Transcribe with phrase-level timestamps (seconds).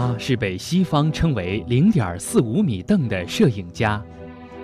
[0.00, 4.02] 他是被西方称为“零点四五米凳”的摄影家，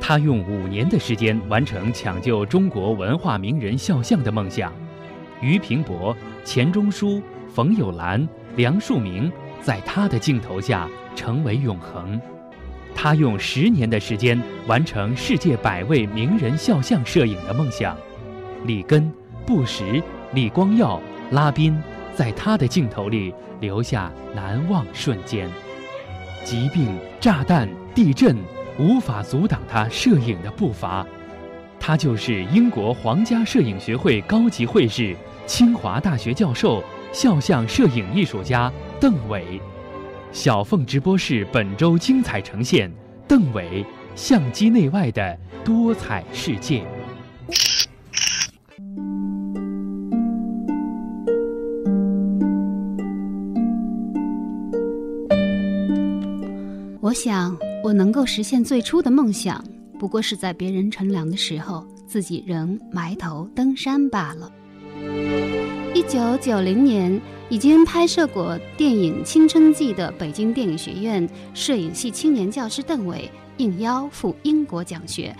[0.00, 4.72] 他用五年的时间完成抢救中国文化名人肖像的梦想。
[5.42, 7.20] 俞平伯、钱钟书、
[7.50, 8.26] 冯友兰、
[8.56, 9.30] 梁漱溟，
[9.60, 12.18] 在他的镜头下成为永恒。
[12.94, 17.94] 他用十年的时间完成世界百位名人肖像摄影的梦想。
[18.64, 19.12] 里根、
[19.44, 20.98] 布什、李光耀、
[21.32, 21.78] 拉宾，
[22.16, 25.48] 在他的镜头里留下难忘瞬间。
[26.42, 26.88] 疾病、
[27.20, 28.34] 炸弹、地震，
[28.78, 31.06] 无法阻挡他摄影的步伐。
[31.78, 39.60] 他就是英国皇家摄影学会高级会士、清华大学教授、肖像摄影艺术家邓伟。
[40.32, 42.90] 小凤直播室本周精彩呈现：
[43.28, 46.82] 邓伟相机内外的多彩世界。
[57.16, 59.64] 想，我能够实现最初的梦想，
[59.98, 64.52] 不过是在别人乘凉的时候，自己仍埋头登山罢了。
[65.94, 75.34] 一九九零年，已经拍摄过电影《青春记》的北京电影学院摄影系青年教师邓伟应邀赴英国讲学。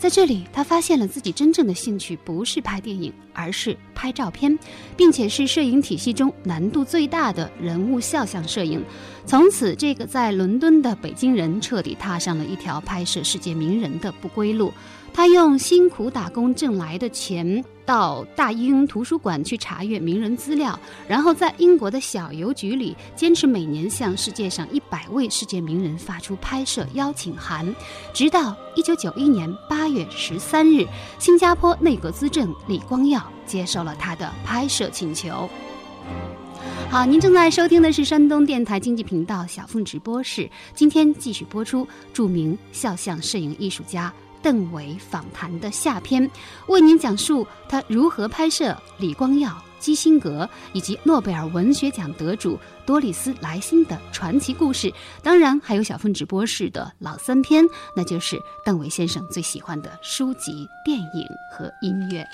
[0.00, 4.58] 在这里，他发现了自己真正的兴趣不是拍电影，而是拍照片，
[4.96, 8.82] 并且是摄影体系中难度最大的人物肖像摄影。
[9.26, 14.72] 从此，这个在伦敦的北京人彻底踏上了一条拍摄世界名人的不归路。
[15.12, 27.74] 他用辛苦打工挣来的钱，到大英图书馆去查阅名人资料，然后在英国的小邮局里坚持每年向世界上一百位世界名人发出拍摄邀请函，
[28.14, 30.86] 直到一九九一年八月十三日，
[31.18, 35.50] 新加坡内阁资政李光耀接受了他的拍摄请求。
[36.88, 44.10] 好，您正在收听的是山东电台经济频道小凤直播室，今天继续播出著名肖像摄影艺术家。
[44.42, 46.30] 邓伟访谈的下篇，
[46.68, 54.92] 为您讲述他如何拍摄李光耀、基辛格以及诺贝尔文学奖得主多丽丝·莱辛的传奇故事。
[55.22, 57.64] 当然，还有小凤直播室的老三篇，
[57.94, 62.26] 那就是邓伟先生最喜欢的书籍、电影和音乐。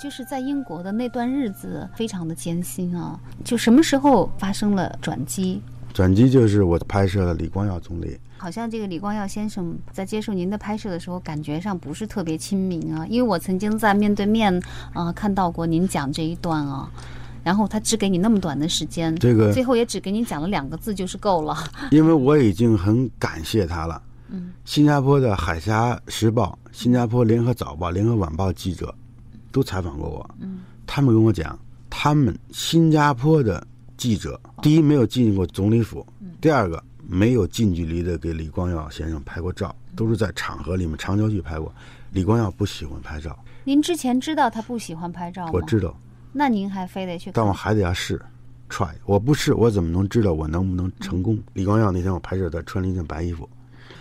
[0.00, 3.18] 就是在英国的那段日子，非常的艰辛啊！
[3.44, 5.60] 就什么时候发生了转机？
[5.92, 8.16] 转机就是我拍摄了李光耀总理。
[8.38, 13.04] 好像这个李光耀先生在接受您的拍摄的时候，感觉上不是特别亲民啊。
[13.08, 14.62] 因为我曾经在面对面
[14.94, 16.88] 啊看到过您讲这一段啊，
[17.42, 21.56] 然后他只给你那么短的时间，这个最后也只给你讲了两个字，就是够了。
[21.90, 24.00] 因为我已经很感谢他了。
[24.28, 28.94] 嗯，新加坡的《海峡时报》、新加坡《联合早报》、《联合晚报》记者
[29.50, 30.30] 都采访过我。
[30.38, 31.58] 嗯，他们跟我讲，
[31.90, 33.66] 他们新加坡的
[33.96, 36.06] 记者第一没有进过总理府，
[36.40, 36.80] 第二个。
[37.10, 41.72] 没有近距离的给李光耀先生拍过照，都是在场合里面长焦距拍过。
[42.12, 43.36] 李光耀不喜欢拍照。
[43.64, 45.52] 您之前知道他不喜欢拍照吗？
[45.54, 45.98] 我知道。
[46.32, 47.30] 那您还非得去？
[47.32, 48.20] 但我还得要试
[48.68, 48.90] ，try。
[49.06, 51.38] 我不试，我怎么能知道我能不能成功？
[51.54, 53.48] 李光耀那天我拍摄他穿了一件白衣服，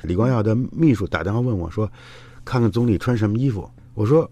[0.01, 1.89] 李光耀的秘书打电话问我说
[2.43, 4.29] ：“看看总理穿什么衣服？”我说：“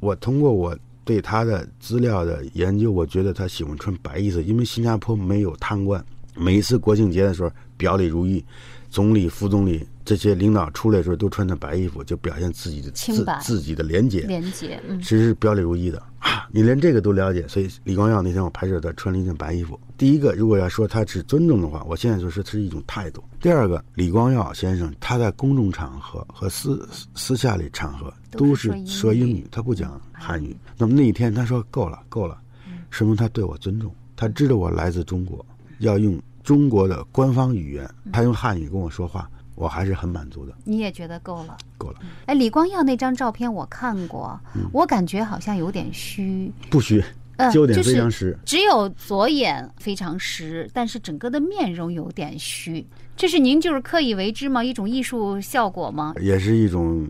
[0.00, 6.04] 我通过我对他的资料的研究，我觉得他喜欢穿白衣服，因为新加坡没有贪官。
[6.38, 8.44] 每一次国庆节的时候。”表里如一，
[8.90, 14.22] 总理、副总理这些领导出来的时候都穿着白衣服，就表现自己的自自己的廉洁。
[14.22, 16.48] 廉洁，嗯其实是表里如一的啊！
[16.50, 19.78] 你连这个都了解，所以李光耀那天我拍摄他穿了一件白衣服。
[19.96, 23.22] 第一个，如果要说他是尊重的话，我现在就说是一种态度。
[23.40, 26.84] 第二个，李光耀先生他在公众场合和私
[27.14, 30.56] 私下里场合都是说英语，他不讲汉语。
[30.76, 32.36] 那么那一天他说够了，够了，
[32.90, 35.46] 说明他对我尊重，他知道我来自中国，
[35.78, 36.20] 要用。
[36.48, 40.54] 中国的官方语言，他用汉语跟我说话，我还是很满足的。
[40.64, 41.58] 你也觉得够了？
[41.76, 41.98] 够了。
[42.24, 44.40] 哎，李光耀那张照片我看过，
[44.72, 46.50] 我感觉好像有点虚。
[46.70, 47.04] 不虚，
[47.52, 48.34] 焦点非常实。
[48.46, 52.82] 只有左眼非常实，但是整个的面容有点虚。
[53.14, 54.64] 这是您就是刻意为之吗？
[54.64, 56.14] 一种艺术效果吗？
[56.18, 57.06] 也是一种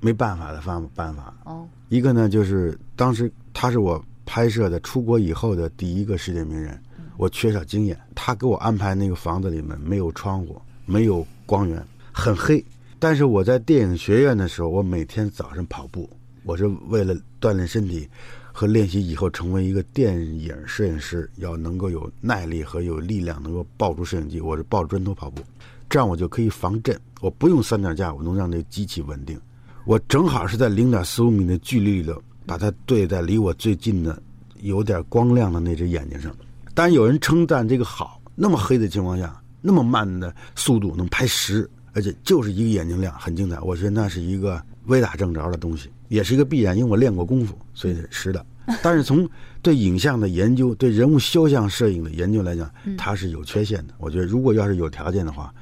[0.00, 1.32] 没办法的方办法。
[1.44, 6.76] 哦，一个呢，就是当时他是我拍摄的出国以后的第一个世界名人。
[7.20, 12.64] 我缺少经验，他给我安排那个房子里面没有窗户，没有光源，很黑。
[12.98, 16.08] 但是我在电影学院的时候，我每天早上跑步，
[16.44, 18.08] 我是为了锻炼身体
[18.54, 24.40] 和练习以后成为一个电影摄影师，要能够有耐力和有力量，能够抱住摄影机。
[24.40, 25.42] 我是抱砖头跑步，
[25.90, 26.98] 这样我就可以防震。
[27.20, 29.38] 我不用三脚架，我能让这机器稳定。
[29.84, 34.22] 我正好是在零点四五米的距离里头，把它对在离我最近的、
[34.62, 36.34] 有点光亮的那只眼睛上。
[36.74, 43.58] 但有人称赞这个好，那么黑的情况下，那么慢的速度能拍十，而且就是一个眼睛亮，很精彩。
[43.60, 48.44] 我觉得那是一个歪打正着的东西，也是一个必然，因为我练过功夫，所以是实的。
[48.82, 49.28] 但是从
[49.62, 53.94] 对影像的研究、对人物肖像摄影的研究来讲，它是有缺陷的。
[53.98, 55.52] 我觉得如果要是有条件的话，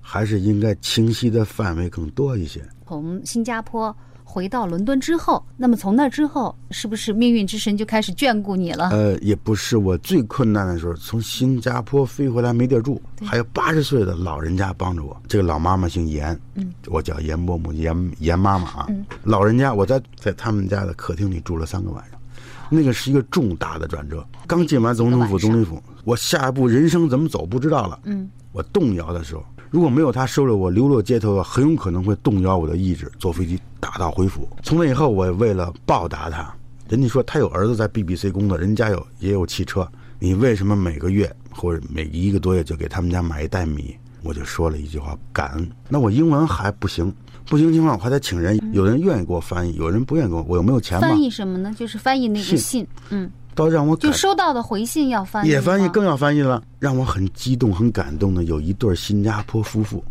[0.00, 2.60] 还是应该清晰的范围更多一些。
[2.86, 3.94] 从新加坡。
[4.30, 8.90] 回到伦敦之后，那么从那之后，是不是命运之神就开始眷顾你了？
[8.90, 15.18] 呃，也不是，我最困难的时候，从新加坡飞回来没地儿住，还有八十岁的老人家帮着我。
[15.26, 18.86] 这个老妈妈姓严，嗯，我叫严伯母，严严妈妈啊。
[18.90, 22.20] 嗯，老人家，我在在他们家的客厅里住了三个晚上，
[22.68, 24.22] 那个是一个重大的转折。
[24.46, 27.98] 刚进完总统府、总理府，我下一步人生怎么走不知道了。
[28.04, 29.42] 嗯，我动摇的时候。
[29.70, 34.48] 如果没有他收留我流落街头，很有可能会动摇我的意志，坐飞机打道回府。
[34.62, 36.54] 从那以后，我为了报答他，
[36.88, 39.86] 人家说他有儿子在 BBC 工作，人家有也有汽车，
[40.18, 43.94] 你为什么每个月或者每一个多月就给他们家买一袋米？
[44.22, 45.70] 我就说了一句话：感恩。
[45.88, 47.12] 那我英文还不行，
[47.46, 51.00] 不行情况我还得请人，有人愿意给我翻译，有人不愿意给我，我又没有钱？
[51.00, 51.72] 翻译什么呢？
[51.78, 53.30] 就是翻译那个信，嗯。
[53.58, 56.62] 到让我就收到的回信要翻译，也翻译更要翻译了。
[56.78, 60.02] 让我很激动、很感动的有一对新加坡夫妇，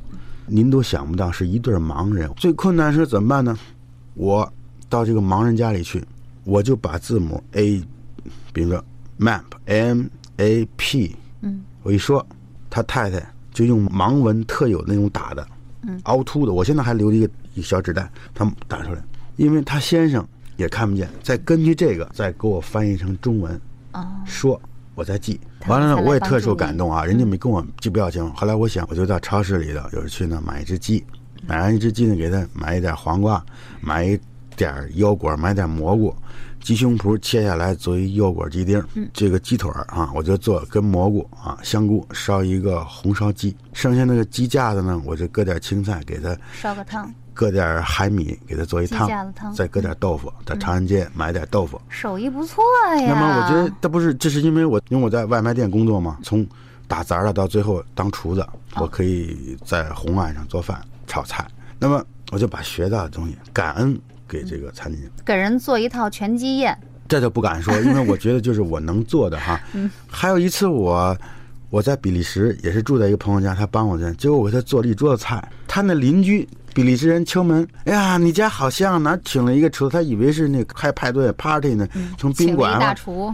[0.46, 2.30] 您都想不到是一对盲人。
[2.36, 3.58] 最困难是怎么办呢？
[4.16, 4.52] 我
[4.90, 6.04] 到这个盲人家里去，
[6.44, 7.82] 我就把字母 A，
[8.52, 8.84] 比如说
[9.18, 12.26] map M A P，嗯，我一说，
[12.70, 15.48] 他太太就用盲文特有那种打的，
[15.84, 16.52] 嗯，凹凸的。
[16.52, 19.02] 我现在还留着一个一小纸袋，他打出来，
[19.38, 20.28] 因为他先生。
[20.58, 23.60] 也看不见，再根据这个再给我翻译成中文，
[24.26, 24.60] 说，
[24.96, 25.40] 我再记。
[25.68, 28.28] 完了呢，我也特受感动啊，人家没跟我记不要紧。
[28.32, 31.04] 后来我想，我就到超市里头，有时去那买一只鸡，
[31.46, 33.44] 买完一只鸡呢，给他买一点黄瓜，
[33.82, 34.20] 买一
[34.56, 36.16] 点腰果，买点蘑菇，
[36.62, 38.84] 鸡胸脯切下来做一腰果鸡丁，
[39.14, 47.14] 这个鸡腿啊，我就做跟蘑菇啊香菇烧一个红烧鸡，剩下那个鸡架子呢，我就搁点青菜给他烧个汤。
[47.38, 49.08] 搁点海米给他做一汤，
[49.56, 52.64] 再搁点豆腐，在长安街买点豆腐，手艺不错
[53.00, 53.06] 呀。
[53.08, 56.46] 那么我觉得这不是，这是因为我因为我在外卖店工作嘛，从
[56.88, 58.44] 打杂的到最后当厨子，
[58.78, 61.46] 我可以在红案上做饭炒菜。
[61.78, 63.96] 那么我就把学到的东西感恩
[64.28, 66.76] 给这个餐厅，给人做一套全鸡宴，
[67.08, 69.62] 这就不敢说， 因为我觉得就是我能做的哈。
[70.10, 71.16] 还有一次我
[71.70, 76.50] 我在比利时也是住在一个朋友家，他帮我的，结果我给他做了一桌子菜，他那邻居。
[76.78, 79.94] 比利时人敲门，哎呀，你家好像，哪请了一个厨子？
[79.94, 81.88] 他以为是那开派对 party 呢，
[82.20, 83.34] 从宾馆大厨。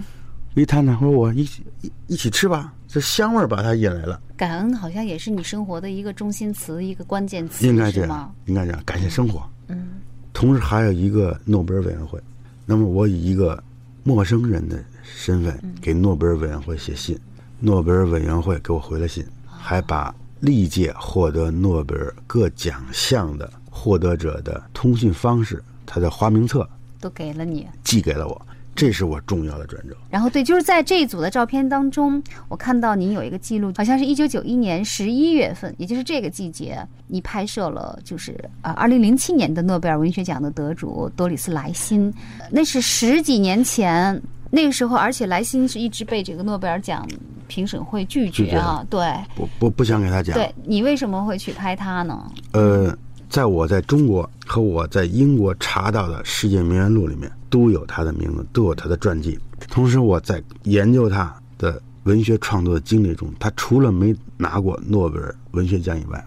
[0.56, 4.18] 一探呢，说我一起一一起吃吧，这香味把他引来了。
[4.38, 9.44] 感恩好像也是你生活的一个中心词，一个关键词，应该这样，应该这样，感谢生活。
[9.68, 9.90] 嗯。
[10.32, 12.18] 同时还有一个诺贝尔委员会，
[12.66, 13.62] 那么我以一个
[14.04, 17.20] 陌生人的身份给诺贝尔委员会写信，
[17.60, 20.16] 诺贝尔委员会给我回了信，还把。
[20.44, 26.70] 历届获得诺贝尔各奖项的获得者的通讯方式，他的花名册
[27.00, 28.46] 都给了你，寄给了我，
[28.76, 29.96] 这是我重要的转折。
[30.10, 42.14] 然后对，就是在这一组的照片当中，我看到您有一个记录，好像是一九九一年十一月份，也就是这个季节，你拍摄了，就是啊，二零零七年的诺贝尔文学奖的得主多里斯莱辛，
[42.52, 44.22] 那是十几年前。
[44.52, 47.08] 那个时候，而且莱辛是一直被这个诺贝尔奖
[47.48, 50.34] 评审会拒绝啊，对，不不不想给他讲。
[50.36, 52.32] 对你为什么会去拍他呢？
[52.52, 52.96] 呃，
[53.30, 59.40] 在我在中国和我在英国查到的世界名人录里面都有他的名字，都有他的传记。
[59.70, 66.24] 同时，我在研究他的文学创作的经历中，他除了没拿过诺贝尔文学奖以外。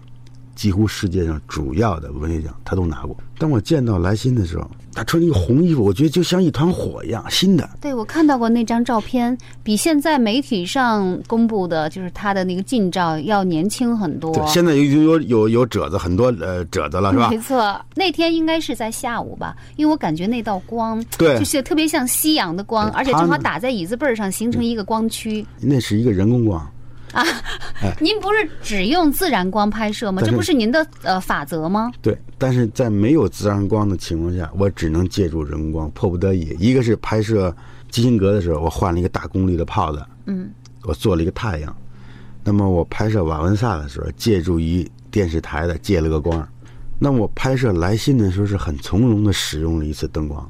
[0.55, 3.15] 几乎世界上主要的文学奖，他都拿过。
[3.37, 7.69] 当我见到莱辛的时候，他穿一个红衣服，我觉得就像一团火一样，新的。
[7.79, 14.33] 对，我看到过那张照片，比现在媒体上公布的，就是他的那个近照要年轻很多。
[14.33, 17.29] 对，现在有有有褶子，很多呃褶子了，是吧？
[17.29, 25.45] 没错，那天应该是在下午吧，因为我感觉那道光，对，就是特别像夕阳的光，而且正好打在椅子背上，形成一个光区。
[25.61, 26.67] 那是一个人工光。
[27.13, 27.23] 啊，
[27.99, 30.21] 您不是只用自然光拍摄吗？
[30.23, 31.91] 这不是您的呃法则吗？
[32.01, 36.55] 对，但是在没有自然光的情况下，我只能借助人工光，迫不得已。
[36.59, 37.55] 一个是拍摄
[37.89, 40.49] 基辛格的时候，我换了一个大功率的炮子，嗯，
[40.83, 41.75] 我做了一个太阳。
[42.43, 46.47] 那么我拍摄瓦文萨的时候，借助于电视台的借了个光。
[46.99, 50.49] 那我拍摄来信的时候，是很从容的使用了一次灯光，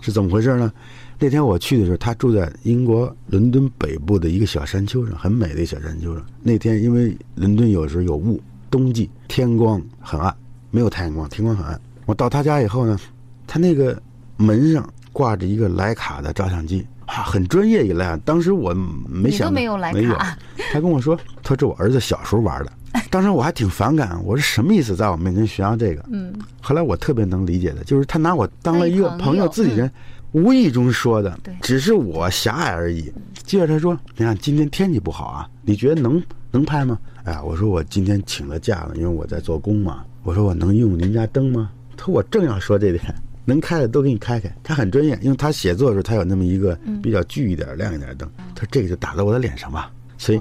[0.00, 0.72] 是怎么回事呢？
[1.22, 6.24] 那天我去的时候，他住在英国伦敦北部的一个小山丘上，很美的小山丘上。
[6.42, 10.34] 那天因为伦敦有时候有雾，冬季天光很暗，
[10.70, 11.78] 没有太阳光，天光很暗。
[12.06, 12.98] 我到他家以后呢，
[13.46, 14.00] 他那个
[14.38, 18.18] 门上挂着一个徕卡的照相机，啊，很专业一类啊。
[18.24, 18.72] 当时我
[19.06, 19.76] 没想没有
[20.72, 22.72] 他跟我说：“他说这我儿子小时候玩的。
[23.10, 26.02] 当时我还挺反感，我说什么意思，在我面前炫耀这个？
[26.10, 26.32] 嗯。
[26.62, 29.90] 后来我特别能理解的，就是他拿我当了一个朋友，自己人，
[30.32, 33.12] 无意中说的，只是我狭隘而已。
[33.44, 40.04] 接着他说：“你看今天天气不好啊，你觉得能能拍吗？”哎呀，我说我今天请了假了，因为我在做工嘛。
[40.22, 41.70] 我说我能用您家灯吗？
[41.96, 43.02] 他说我正要说这点，
[43.44, 44.54] 能开的都给你开开。
[44.62, 48.30] 他很专业，因为他写作的时候他有那么一个比较聚一点、亮一点的灯。
[48.54, 50.40] 他说这个就打在我的脸上吧，所以。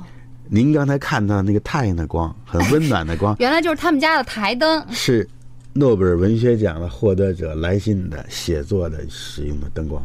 [0.51, 4.84] 您刚才看到那个太阳的光，很温暖的光， 原来就是他们家的台灯。
[4.89, 5.29] 是
[5.74, 10.04] 诺贝尔文学奖的获得者来信的写作的使用的灯光，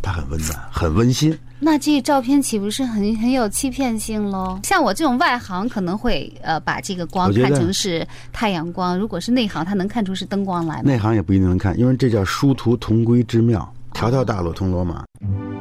[0.00, 1.36] 它很温暖，很温馨。
[1.60, 4.58] 那这照片岂不是很很有欺骗性喽？
[4.64, 10.82] 像我这种外行可能会呃把这个光看成是太阳光，如果是内行，他能看出是灯光来吗？
[10.84, 15.04] 内行也不一定能看，因为这叫殊途同归之妙，条条大路通罗马。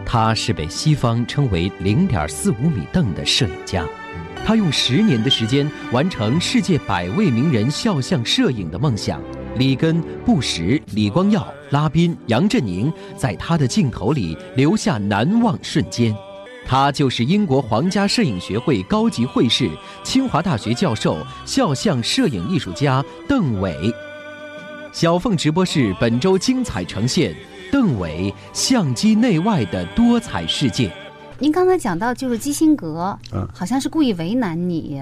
[0.05, 3.85] 他是被西方称为零点四五米凳的摄影家。
[4.43, 9.21] 他用十年的时间完成世界百位名人肖像摄影的梦想。
[9.57, 16.15] 里根、布什、李光耀、拉宾、杨振宁在他的镜头里留下难忘瞬间。
[16.65, 19.69] 他就是英国皇家摄影学会高级会士、
[20.03, 23.93] 清华大学教授、肖像摄影艺术家邓伟。
[24.93, 27.35] 小凤直播室本周精彩呈现
[27.71, 30.91] 邓伟相机内外的多彩世界。
[31.39, 35.01] 您刚才讲到就是基辛格，嗯，好像是故意为难你，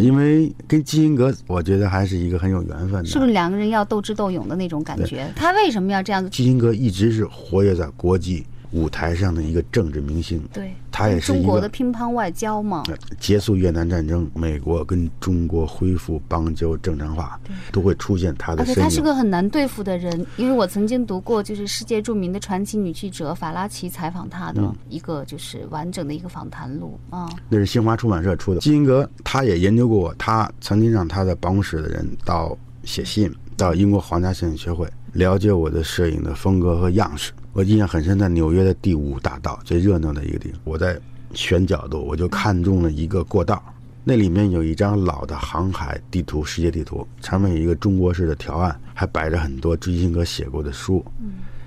[0.00, 5.30] 因为跟基辛格，我觉得还是一个很有缘分的，是不是两个人要斗智斗勇的那种感觉？
[5.34, 6.30] 他为什么要这样子？
[6.30, 8.44] 基辛格一直是活跃在国际。
[8.72, 12.82] 舞台上的一个政治明星，对，他也是中国的乒乓外交嘛。
[13.18, 17.40] 结束越南战争，美国跟中国恢复邦交正常化，
[17.72, 18.62] 都会出现他的。
[18.62, 27.28] 而且他是个很难对付的人，因为我曾经读过，就是世界著名的传奇女记者法拉奇采访他的一个就是完整的一个访谈录啊。
[27.48, 28.60] 那是新华出版社出的。
[28.60, 37.32] 基辛格他也研究过我，他曾经让他的办公室的人到写信到英国皇家摄影学会了解我的摄影的风格和样式。
[37.58, 40.96] 我印象很深，在纽约的第五大道最热闹的一个地方，我在
[41.34, 43.60] 选角度，我就看中了一个过道，
[44.04, 51.04] 那里面有一张老的航海地图，世界地图，上面有一个中国式的条案，还摆着很多追星哥写过的书，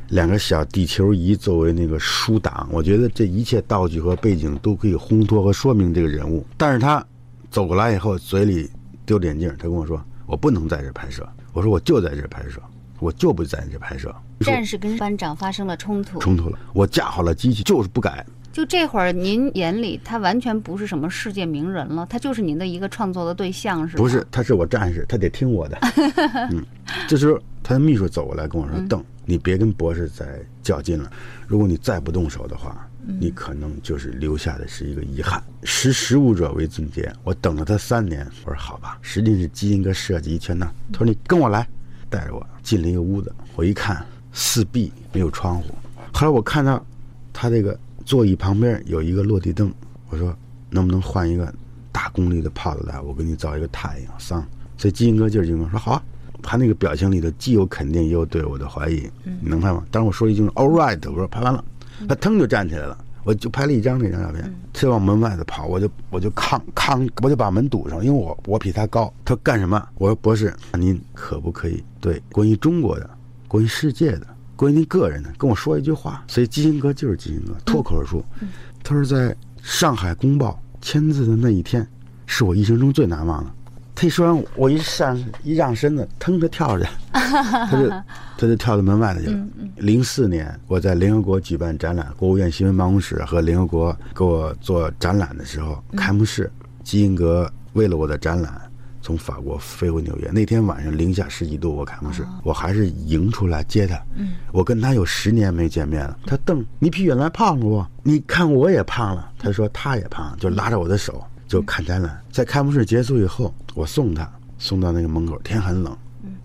[0.07, 6.45] 两个小地球仪作为那个书档，我觉得这一切道具和背景都可以烘托和说明这个人物。
[6.55, 7.05] 但是他
[7.49, 8.71] 走过来以后，嘴里
[9.05, 12.61] 丢着眼镜，他跟我说：“我不能在这拍摄。”我说：“我就在这拍摄。”
[13.01, 14.15] 我就不在这拍摄。
[14.39, 16.57] 战士跟班长发生了冲突，冲突了。
[16.73, 18.25] 我架好了机器，就是不改。
[18.53, 24.03] 就这会儿，您眼里他完全不是什么世界名人了，他就是您的一个创作的对象，是吧？
[24.03, 25.77] 不是，他是我战士，他得听我的。
[26.51, 26.61] 嗯，
[27.07, 31.09] 这时候他的秘书走过来跟我说：“邓，你别跟博士再较劲了。
[31.47, 35.41] 如果你再不动手的话，你可能就是留下的是一个遗憾。
[35.63, 37.09] 识时务者为俊杰。
[37.23, 40.69] 我等了他三年，我说好吧，实际是基因哥设计一圈呢。
[40.91, 41.65] 他说你跟我来。”
[42.11, 45.73] 带着我进了一个屋子，我一看四壁没有窗户。
[46.13, 46.85] 后来我看到
[47.31, 47.75] 他这个
[48.05, 49.73] 座椅旁边有一个落地灯，
[50.09, 50.35] 我说
[50.69, 51.51] 能不能换一个
[51.91, 52.99] 大功率的炮子来？
[52.99, 54.13] 我给你造一个太阳。
[54.19, 54.45] 桑，
[54.77, 56.03] 所以基辛格就是基辛格说好啊。
[56.43, 59.09] 他那个表情里头既有肯定，也有对我的怀疑。
[59.23, 59.83] 你能拍吗？
[59.89, 61.63] 当时我说一句 All right，我说拍完了，
[62.09, 62.97] 他腾就站起来了。
[63.23, 69.13] 我就拍了一张那张照片，他往门外头跑，我就我就抗抗，我就把门堵上，因为我我比他高。
[69.23, 69.87] 他干什么？
[69.95, 73.09] 我说博士，您可不可以对关于中国的、
[73.47, 76.23] 关于世界的、关于您个人的跟我说一句话？
[76.27, 78.23] 所以基辛格就是基辛格，脱口而出。
[78.83, 81.87] 他说在上海公报签字的那一天，
[82.25, 83.51] 是我一生中最难忘的。
[83.93, 89.47] 他一说完，我一上一让身子，腾的跳着， 他就他就跳到门外头去了。
[89.77, 96.51] 零四年，我在联合国举办展览，国务院新闻办公室和联合国给我做展览的时候，开幕式，
[96.83, 98.59] 基辛格为了我的展览，
[99.01, 100.31] 从法国飞回纽约。
[100.31, 104.01] 那天晚上零下十几度，我开幕式，我还是迎出来接他。
[104.51, 106.17] 我跟他有十年没见面了。
[106.25, 107.85] 他瞪你比原来胖了不？
[108.03, 109.31] 你看我也胖了。
[109.37, 111.23] 他说他也胖，就拉着我的手。
[111.51, 114.25] 就看展览，在开幕式结束以后，我送他
[114.57, 115.93] 送到那个门口，天很冷，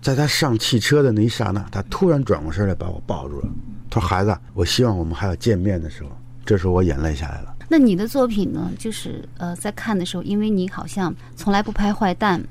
[0.01, 3.47] 在他上汽车的那一刹那，他突然转过身来把我抱住了。
[3.89, 6.09] 他说：“孩子，我希望我们还要见面的时候。”
[6.45, 7.55] 这时候我眼泪下来了。
[7.69, 8.69] 那你的作品呢？
[8.77, 12.43] 就是呃，在看的时候，因为你好像从来不拍坏蛋，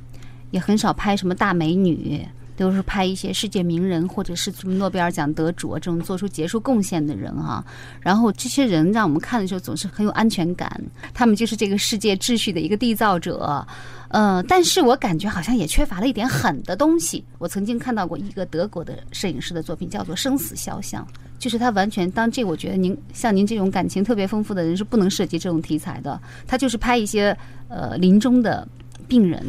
[0.50, 2.26] 也很少拍什么大美女。
[2.56, 7.64] 都是拍一些世界名人或者是什么诺贝尔奖得主这种做出杰出贡献的人啊，
[8.00, 10.82] 然后这些人让我们看的时候总是很有安全感，
[11.14, 13.66] 他们就是这个世界秩序的一个缔造者，
[14.08, 17.22] 呃，但是我感觉好像也缺乏了一点狠的东西。
[17.38, 21.04] 我曾经看到过一个德国的摄影师的作品，叫做《生死肖像》，
[21.38, 26.20] 就是他完全当这，我觉得您像您这种感情特别丰富的人是不能涉及这种题材的。
[26.46, 27.36] 他就是拍一些
[27.68, 28.66] 呃临终的
[29.06, 29.44] 病人，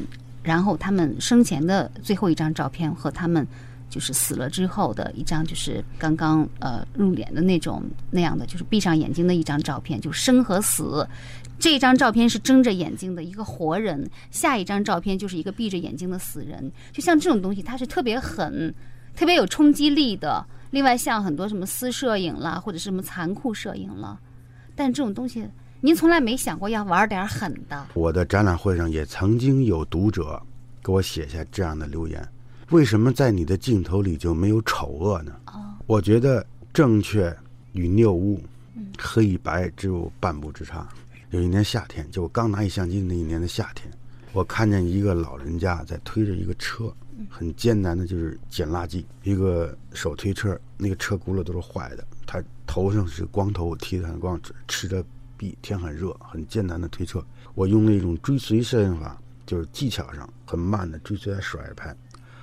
[0.47, 3.45] 然后他们生前的最后一张照片和他们
[3.89, 11.05] 就是死了之后的一张，就是刚刚呃入殓的那种那样的，就是闭上眼睛的一张照片，就生和死。
[11.59, 16.71] 这张照片是睁着眼睛的一个活人，下一张照片就是一个闭着眼睛的死人。
[16.93, 18.73] 就像这种东西，它是特别狠、
[19.13, 20.45] 特别有冲击力的。
[20.71, 24.17] 另外，像很多什么私摄影啦，或者是什么残酷摄影了，
[24.75, 25.45] 但这种东西，
[25.79, 27.87] 您从来没想过要玩点狠的。
[27.93, 30.41] 我的展览会上也曾经有读者
[30.83, 32.27] 给我写下这样的留言：
[32.71, 35.31] 为什么在你的镜头里就没有丑恶呢？
[35.85, 36.43] 我觉得
[36.73, 37.35] 正确
[37.73, 38.41] 与谬误、
[38.97, 40.87] 黑与白只有半步之差。
[41.29, 43.87] 有一年夏天，就我刚拿起相机那一年的夏天，
[44.33, 46.91] 我看见一个老人家在推着一个车，
[47.29, 55.03] 很艰难的就是捡垃圾，一个手推车，那个车轱辘都是坏的，他头上是光头，剃的很光，吃着
[55.37, 57.23] 篦，天很热，很艰难的推车。
[57.55, 61.95] 我用那种追随摄影法，就是技巧上很慢的追随他甩着拍，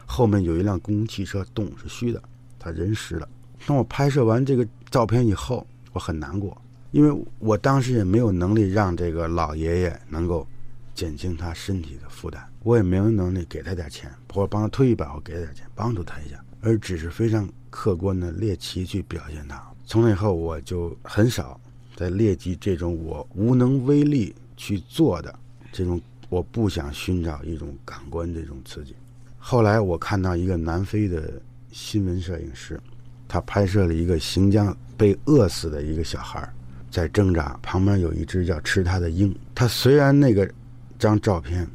[0.07, 2.23] 后面有一辆公共汽车，动是虚的，
[2.59, 3.29] 他人实的。
[3.67, 6.57] 当我拍摄完这个照片以后，我很难过。
[6.91, 10.47] 因为我当时也没有能力让这个老爷爷能够
[10.95, 19.61] 减轻他身体的负担，我也没有能力给他点钱，或者帮他推一把，我给他点钱帮助他一下，而只是非常客观的猎奇去表现他。
[19.85, 21.61] 从那以后，我就很少
[21.95, 25.35] 在猎奇这种我无能为力去做的
[25.73, 28.95] 这种，我不想寻找一种感官这种刺激。
[29.39, 32.81] 后来我看到一个南非的新闻摄影师，
[33.29, 36.53] 他拍摄了一个行将被饿死的一个小孩儿。
[36.91, 39.35] 在挣扎，旁边有一只要吃他的鹰。
[39.53, 40.49] 他虽然那个
[40.97, 41.69] 张照片，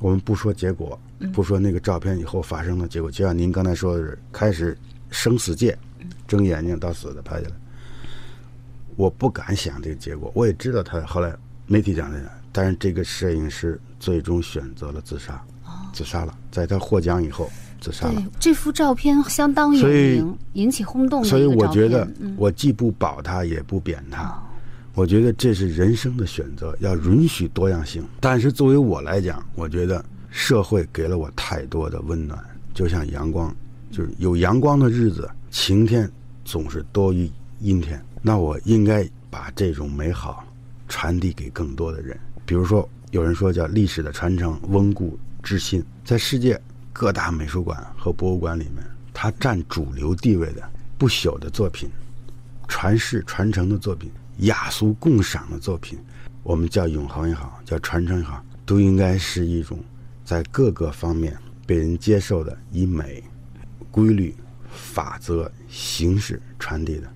[0.00, 0.98] 我们不说结果，
[1.32, 4.76] 不说那个照片以后发生的结果，就像您刚才说的是开始
[5.10, 5.78] 生死界，
[6.26, 7.54] 睁眼睛到死的拍下来。
[8.96, 11.34] 我不敢想这个结果，我也知道他后来
[11.66, 12.20] 媒体讲的，
[12.52, 15.42] 但是这个摄影师最终选择了自杀，
[15.92, 18.22] 自杀了，在他获奖以后自杀了。
[18.38, 21.24] 这幅照片相当有名，引起轰动。
[21.24, 24.40] 所以我觉得，我既不保他，也不贬他。
[24.94, 28.06] 我觉得这是人生的选择，要允许多样性。
[28.20, 32.38] 但是作为我来讲，我觉得社会给了我太多的温暖，
[32.72, 33.52] 就像阳光，
[33.90, 36.08] 就是有阳光的日子，晴天
[36.44, 37.28] 总是多于
[37.58, 38.00] 阴天。
[38.26, 40.42] 那我应该把这种美好
[40.88, 42.18] 传递给更多的人。
[42.46, 46.58] 比如说，有人说叫历史的传承，温故知新，在世界
[46.90, 48.82] 各大美术馆和博物馆里面，
[49.12, 51.90] 它占主流地位的不朽的作品，
[52.66, 54.10] 传世传承的作品。
[54.38, 55.98] 雅俗共赏的作品，
[56.42, 59.78] 我们叫永恒也好，叫传承也好，都应该是一种
[60.24, 63.22] 在各个方面被人接受的，以美、
[63.90, 64.34] 规律、
[64.72, 67.13] 法则、形式传递的。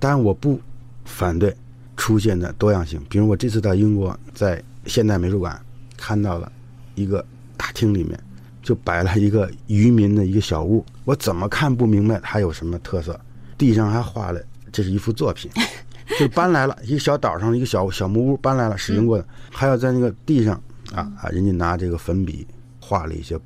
[0.00, 0.02] 嗯。
[0.02, 0.58] 当然，我不
[1.04, 1.54] 反对
[1.96, 3.00] 出现的多样性。
[3.08, 5.60] 比如，我这次到英国，在现代美术馆
[5.96, 6.50] 看到了
[6.94, 7.24] 一个
[7.56, 8.18] 大厅里面
[8.62, 13.18] 就摆了一个渔民的一个小屋，我怎么看不明白它有什么特色？
[13.58, 14.40] 地上还画了，
[14.72, 15.50] 这是一幅作品。
[16.18, 20.60] 就搬来了一个小岛上的一个小小木屋，搬来了使用过的，还要在那个地上
[20.92, 22.46] 啊啊，人家拿这个粉笔
[22.80, 23.38] 画了一些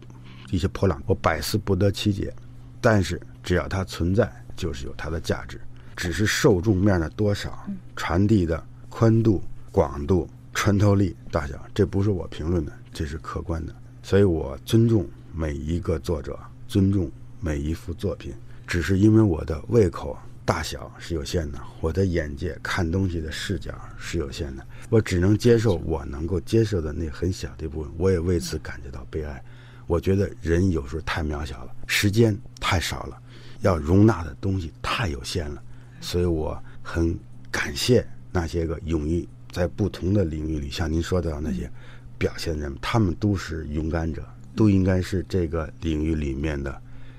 [0.51, 2.33] 一些破烂，我百思不得其解。
[2.81, 5.61] 但是只要它存在，就是有它的价值，
[5.96, 13.74] 只是受众面的多少、传递的宽度、广度、穿透力大小，这不是我评论的，这是客观的。
[14.02, 18.35] 所以我尊重每一个作者，尊重每一幅作品，
[18.66, 20.16] 只是因为我的胃口。
[20.46, 27.90] 大小是有限的，我的眼界看东西的视角是有限的，我只能接受我能够接受的那很小的一部分。
[27.96, 29.42] 我也为此感觉到悲哀。
[29.87, 33.18] 我觉得人有时候太渺小了，时间太少了，
[33.62, 35.62] 要容纳的东西太有限了。
[36.05, 37.19] 所以我很
[37.51, 41.69] 感谢那些个勇于在不同的领域里，像您说的那些
[42.19, 44.23] 表现人，他们都是勇敢者，
[44.55, 46.79] 都应该是这个领域里面的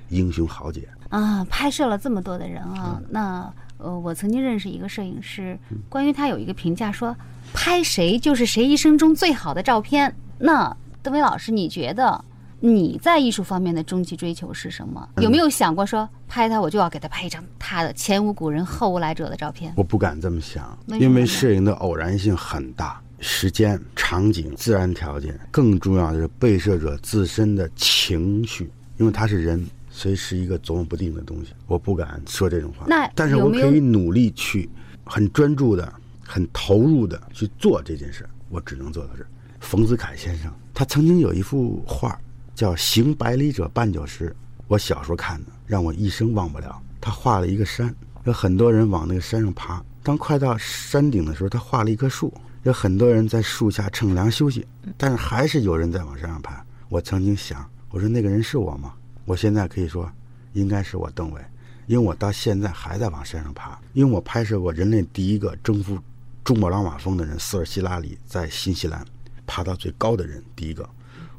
[0.10, 0.88] 英雄豪杰。
[1.10, 5.58] 啊，拍摄了这么多的人啊，那呃，我曾经认识一个摄影师，
[5.89, 7.15] 关于他有一个评价说，
[7.54, 10.15] 拍谁就是谁一生中最好的照片。
[10.38, 12.24] 那邓威老师，你觉得
[12.65, 15.08] 你在艺术方面的终极追求是什么？
[15.17, 19.71] 有没有想过说，拍他我就要给他拍一张他的前无古人后无来者的照片？
[19.78, 29.65] 我不敢这么想，因为摄影的偶然性很大，时间、场景、自然条件，更重要的是被摄者自身的情绪，因为他是人。
[29.97, 32.86] 所以是一个琢磨不定的东西，我不敢说这种话。
[32.86, 34.69] 那但是我可以努力去，
[35.06, 35.89] 很专注的、
[36.21, 38.28] 很投入的去做这件事。
[38.49, 39.25] 我只能做到这。
[39.62, 42.19] 冯子恺先生他曾经有一幅画
[42.55, 44.29] 叫《行百里者半九十》，
[44.67, 46.81] 我小时候看的，让我一生忘不了。
[47.01, 49.83] 他画了一个山，有很多人往那个山上爬。
[50.01, 54.65] 当快到山顶的时候，他画了一棵树，有很多人在树下乘凉休息，
[54.97, 56.65] 但是还是有人在往山上爬。
[56.87, 58.93] 我曾经想，我说那个人是我吗？
[59.25, 60.09] 我现在可以说，
[60.53, 61.41] 应该是我邓伟，
[61.87, 65.99] 因为我到现在还在往山上爬，因为我拍摄过人类第一个征服
[66.43, 69.03] 珠穆朗玛峰的人斯尔希拉里，在新西兰
[69.45, 70.87] 爬到最高的人第一个，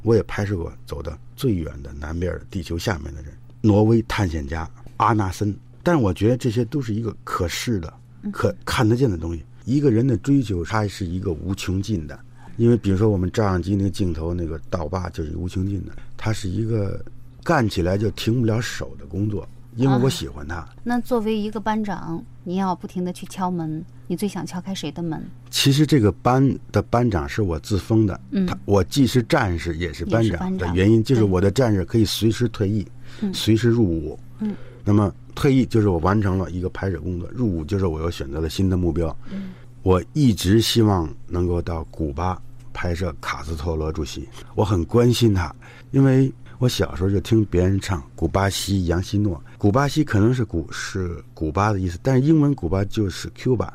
[0.07, 4.71] 我也拍摄过走的最远的南边地球下面的人，挪威探险家。
[4.99, 7.92] 阿纳森，但是我觉得这些都是一个可视的、
[8.33, 9.45] 可看得见的东西。
[9.64, 12.16] 一个人的追求，它是一个无穷尽的。
[12.57, 15.92] 因为比如说我们照相机那个镜头，那个倒把就是无穷尽的。
[16.16, 17.05] 它是一个
[17.42, 20.67] 干起来就停不了手的工作，因为我喜欢他。
[20.83, 25.23] 那作为一个班长，你要不停的去敲门，你最想敲开谁的门？
[25.51, 32.87] 其实这个班的班长是我自封的，他我既是战士也是班长的原因，就是我的战士可以随时退役，
[33.33, 34.19] 随时入伍。
[34.41, 34.55] 嗯。
[34.85, 39.17] 那么退役就是我完成了一个拍摄工作，入伍就是我又选择了新的目标。
[39.31, 42.37] 嗯我一直希望能够到古巴
[42.73, 45.55] 拍摄卡斯特罗主席，我很关心他，
[45.93, 53.69] 因为我小时候就听别人唱古巴西杨希诺，古巴西可能是古是古巴的意思，但是英文古巴就是 Cuba。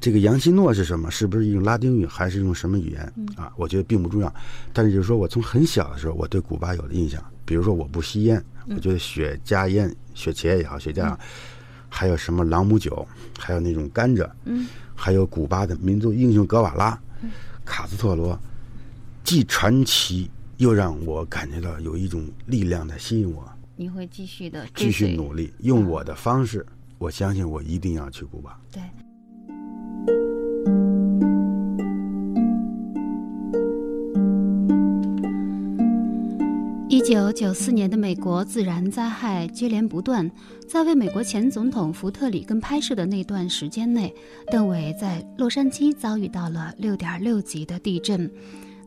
[0.00, 1.10] 这个杨希诺是什么？
[1.10, 3.52] 是不是用拉丁语还是用什么语言啊？
[3.56, 4.32] 我觉得并不重要，
[4.72, 9.92] 但是就是说我从很小的时候我对古巴有了印象，比如说我不吸烟，我觉得雪茄烟。
[10.14, 11.16] 雪茄也好，雪茄，
[11.88, 13.04] 还有什么朗姆酒，
[13.38, 16.96] 还有那种甘蔗，嗯，还有古巴的民族英雄格瓦拉，
[17.64, 18.38] 卡斯特罗，
[19.24, 20.30] 既传奇
[20.62, 23.44] 又让我感觉到有一种力量在吸引我。
[23.74, 26.64] 你会继续的继续努力，用我的方式，
[26.98, 28.56] 我相信我一定要去古巴。
[28.70, 28.80] 对。
[36.88, 40.30] 一九九四年的美国自然灾害接连不断，
[40.68, 44.14] 在为美国前总统福特里根拍摄的那段时间内，
[44.46, 48.30] 邓伟在洛杉矶遭遇到了六点六级的地震。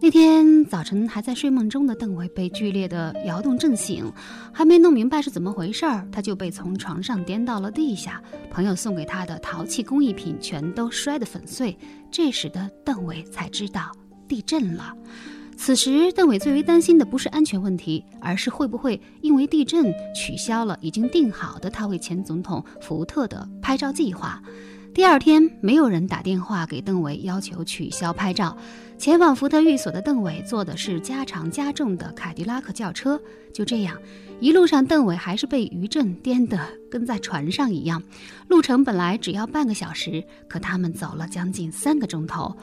[0.01, 4.11] 那天早晨还在睡梦中的邓伟被剧烈的摇动震醒，
[4.53, 8.21] 还没弄明白是怎么回事儿，他就被从床上颠到了地下。
[8.51, 11.75] 朋友送给他的陶器工艺品全都摔得粉碎。
[12.11, 13.91] 这时的邓伟才知道
[14.27, 14.93] 地震了。
[15.57, 24.43] 此时，邓伟最为担心的不是安全问题，而是会不会因为地震取消了已经定好的他为前总统福特的拍照计划。
[24.93, 28.55] 第二天，没有人打电话给邓伟要求取消拍照。
[28.97, 33.19] 前往福特寓所的邓伟坐的是加长加重的凯迪拉克轿车。
[33.53, 33.97] 就这样，
[34.39, 38.01] 一路上邓伟还是被余震颠得跟在船上一样。
[38.47, 42.55] 路程本来只要半个小时，可他们走了将近三个钟头。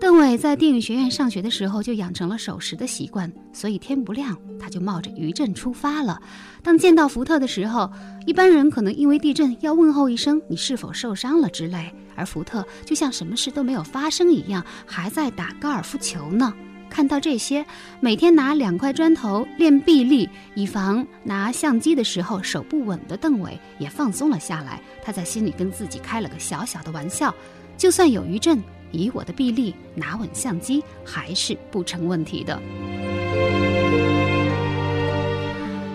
[0.00, 6.20] 邓伟在电影学院上学的时候就养成了守时的习惯，所以天不亮他就冒着余震出发了。
[6.62, 7.90] 当见到福特的时候，
[8.24, 16.52] 一般人可能因为地震要问候一声“你是否受伤了”之类，而福特就像什么事都没有发生一样，还在打高尔夫球呢。
[16.90, 17.64] 看到这些，
[18.00, 24.80] 每天拿两块砖头练臂力，以防拿相机的时候手不稳的邓伟也放松了下来。
[25.02, 27.32] 他在心里跟自己开了个小小的玩笑：
[27.76, 28.58] 就算有余震。
[28.90, 32.58] 以我的臂力拿稳相机还是不成问题的。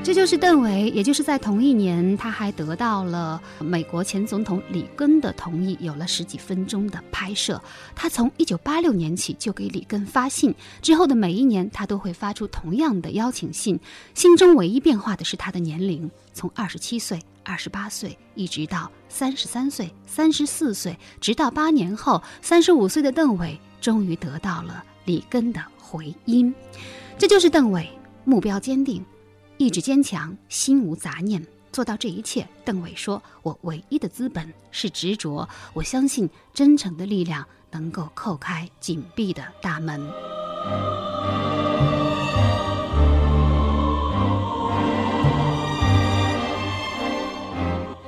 [0.03, 7.59] 这就是邓伟，也就是在同一年，他还得到了美国前总统里根的同意，有了十几分钟的拍摄。
[7.95, 13.79] 他从一九八六年起就给里根发信，之后的每一年他都会发出同样的邀请信。
[14.13, 17.21] 信中唯一变化的是他的年龄，从二十七岁。
[17.45, 26.53] 二十八岁，一直到三十三岁、三十四岁，直到八年后，三十五岁的邓伟终于得到了里根的回音。
[27.17, 27.89] 这就是邓伟，
[28.23, 29.03] 目标坚定，
[29.63, 32.45] 意志坚强，心无杂念，做到这一切。
[32.65, 40.06] 邓伟说：“我唯一的资本是执着，我相信真诚的力量能够叩开紧闭的大门。”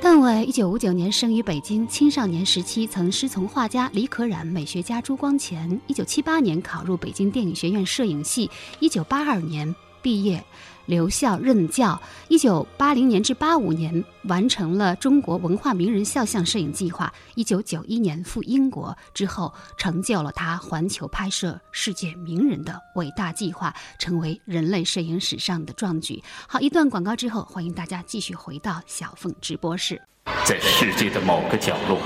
[0.01, 5.79] 邓伟一九五九年生于北京，青少年时期曾师从画家李可染、美学家朱光潜。
[5.87, 10.43] 一九七八年考入北京电影学院摄影系，一九八二年毕业。
[10.85, 17.11] 留校任教，一九八零年至八五年完成了中国文化名人肖像摄影计划。
[17.35, 26.23] 一九九一年赴英国之后，成就了他环球拍摄世界名人的伟大计划，成为人类摄影史上的壮举。
[26.47, 30.01] 好，一段广告之后，欢迎大家继续回到小凤直播室。
[30.43, 31.99] 在世界的某个角落，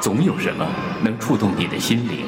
[0.00, 0.66] 总有什么
[1.02, 2.26] 能触动你的心灵。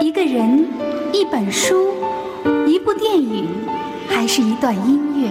[0.00, 0.66] 一个人，
[1.12, 1.92] 一本书。
[2.66, 3.46] 一部电影，
[4.14, 5.30] 还是一段音乐？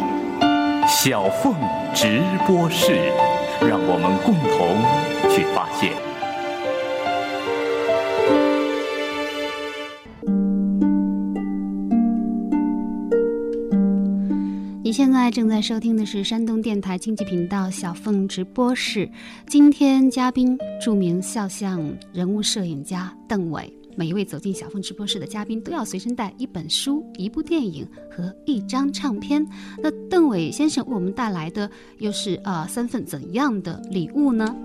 [0.88, 1.54] 小凤
[1.94, 2.92] 直播室，
[3.62, 5.94] 让我们共同去发现。
[14.84, 19.10] 你现在正在收听的是山东电台经济频道小凤直播室，
[19.48, 21.80] 今天嘉宾著名肖像
[22.12, 23.72] 人物摄影家邓伟。
[24.02, 29.48] 每一位走进小凤直播室的嘉宾都要随身带一本书、一部电影和一张唱片。
[29.78, 34.56] 那邓伟先生为我们带来的又是啊三份怎样的礼物呢？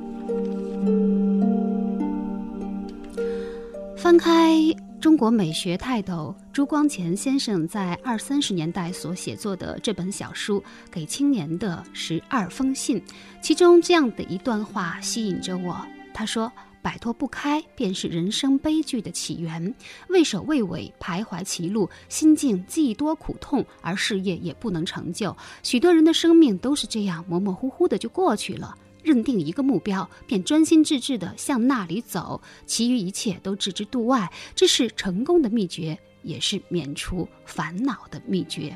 [3.94, 4.58] 翻开
[4.98, 10.58] 中国美学泰斗朱光潜先生在二三十年代所写作的这本小书
[10.90, 12.98] 《给青年的十二封信》，
[13.42, 15.86] 其中这样的一段话吸引着我。
[16.14, 16.50] 他说。
[16.86, 19.74] 摆脱不开，便是人生悲剧的起源。
[20.08, 25.36] 畏首畏尾，徘徊歧路，心境既多苦痛，而事业也不能成就。
[25.64, 28.78] 许多人的生命都是这样模模糊糊的就过去了。
[29.02, 34.32] 认定一个目标，便专心致志地向那里走，其余一切都置之度外。
[34.54, 38.72] 这是成功的秘诀，也是免除烦恼的秘诀。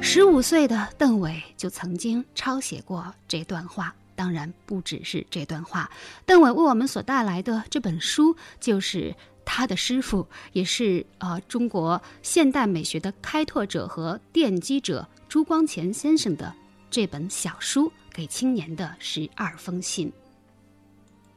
[0.00, 3.92] 十五岁的邓伟就曾经抄写过这段话。
[4.16, 5.88] 当然不只是这段话，
[6.24, 16.52] 邓伟为我们所带来的这本书，就是他的师傅，也是呃中国现代美学的开拓者和奠基者朱光潜先生的
[16.90, 20.08] 这本小书《给青年的十二封信》。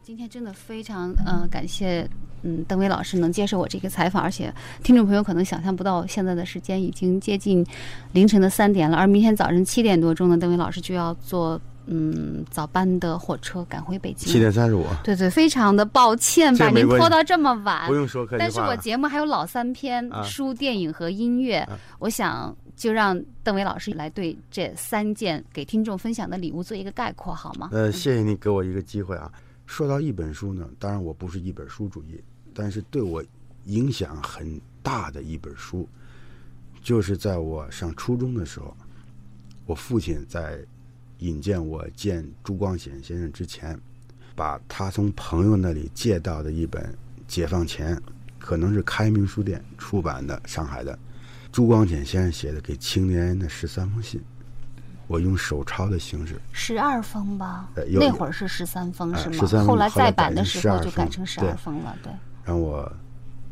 [0.02, 2.08] 今天真的非常呃感谢
[2.42, 7.64] 嗯邓伟老师能接受我这个采访，而且听众朋友可能想象不到，现在的时间已经接近
[8.12, 11.60] 凌晨的三点了，而明天早晨七点多钟呢，邓伟老师就要做。
[11.86, 14.32] 嗯，早班的火车赶回北京。
[14.32, 14.86] 七点三十五。
[15.02, 17.88] 对对，非常的抱歉把您拖到这么晚。
[17.88, 21.66] 不用说但是我节目还有老三篇书、电影和音乐，
[21.98, 27.70] 我想就让邓伟老师来对这三件给听众分享的礼物做一个概括，好吗？
[27.72, 29.32] 呃，谢谢你给我一个机会啊。
[29.66, 32.22] 说到一本书呢，当然我不是一本书主义，
[32.54, 33.24] 但是对我
[33.64, 35.88] 影响很大的一本书，
[36.82, 38.76] 就是在我上初中的时候，
[39.66, 40.58] 我父亲在。
[41.20, 43.78] 引荐我见朱光潜先生之前，
[44.34, 46.94] 把他从朋友那里借到的一本
[47.28, 48.00] 解放前，
[48.38, 50.98] 可能是开明书店出版的上海的
[51.52, 54.20] 朱光潜先生写的给青年人的十三封信，
[55.06, 59.64] 我用手抄的形式，十二封吧，那会儿是十三封是吗？
[59.64, 62.12] 后来再版的时候就改成十二封了，对。
[62.44, 62.90] 让我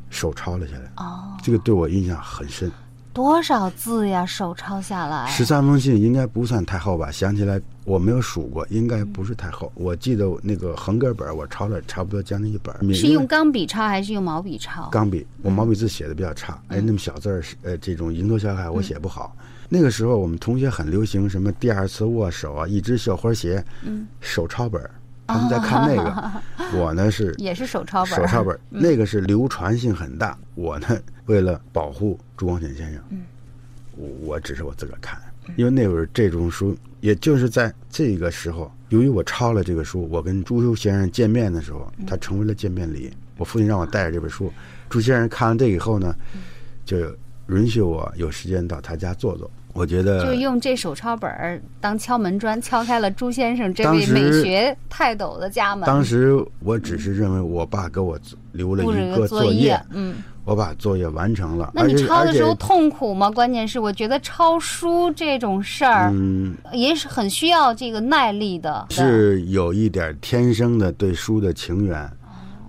[0.09, 2.73] 手抄了下来，哦，这个对我印象很深。
[3.19, 4.25] 多少字呀？
[4.25, 7.11] 手抄下来十三封信，应该不算太厚吧？
[7.11, 9.73] 想起来我没有数过，应该不是太厚。
[9.75, 12.95] 我记得那个横格本，我抄了差不多将近一本。
[12.95, 14.89] 是用钢笔抄还是用毛笔抄？
[14.91, 16.63] 钢笔，我毛笔字写的比较差。
[16.69, 19.35] 哎，那么小字儿，呃，这种蝇头小楷我写不好。
[19.69, 24.81] 那个时候我们同学很流行什么第二次握手啊，一只绣花鞋，嗯，手抄本，
[25.29, 26.33] 他们在看那个。
[26.77, 30.37] 我呢是也是手抄本，手抄本，那个是流传性很大。
[30.57, 30.89] 我呢。
[31.27, 33.03] 为了保护朱光潜先生，
[33.97, 35.21] 我我只是我自个儿看，
[35.57, 43.13] 因为那会儿这种书，也就是在这个时候，由于我抄了这个书，我跟朱先生见面的时候，他成为了见面礼。
[43.37, 44.51] 我父亲让我带着这本书，
[44.89, 46.17] 朱先生看完这以后呢，
[46.87, 46.97] 就
[47.49, 49.51] 允许我有时间到他家坐坐。
[49.73, 55.87] 我觉得就用这手抄本儿当敲门砖，敲开了朱先生这位美学泰斗的家门。
[55.87, 58.19] 当时我只是认为我爸给我
[58.53, 60.17] 留了一个作业，嗯。
[60.45, 61.73] 我把作业完成了。
[61.75, 63.31] 那你抄的时候痛苦吗？
[63.31, 68.87] 关键是我觉得抄书这种事儿，嗯，也是很需要这个耐力的。
[68.89, 72.11] 是有一点天生的对书的情缘。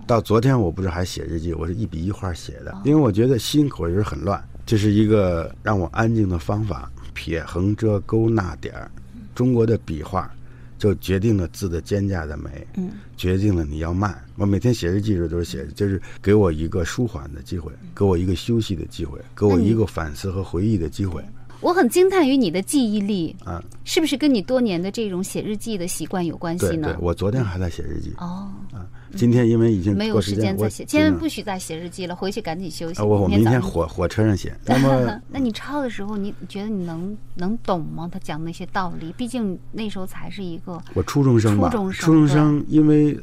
[0.06, 4.38] 到昨天我不是还写日记，我是一笔一画写的，因为我觉得心口也是很乱，
[4.70, 6.88] 这是一个让我安静的方法。
[7.12, 8.88] 撇横折勾捺点儿，
[9.34, 10.30] 中国的笔画。
[10.78, 14.18] 就决定了字的间架的美，嗯，决定了你要慢。
[14.36, 21.22] 我每天写日记时都是写，就是给我一个舒缓的机会，给我一个休息的机会，给我一个反思和回忆的机会。
[21.60, 26.94] 我很惊叹于你的记忆力啊，是不是跟你多年的这种写日记的习惯有关系呢？
[26.94, 33.02] 对，我昨天还在写日记哦，啊，今天因为已经没有时间再写，今天不许再写日记了，回去赶紧休息。
[33.02, 34.56] 我我明天火火车上写。
[34.66, 38.08] 那么，那你抄的时候，你觉得你能能懂吗？
[38.10, 42.06] 他讲那些道理，毕竟那时候才是一个我初中生吧，初中生。
[42.06, 43.18] 初中生，因为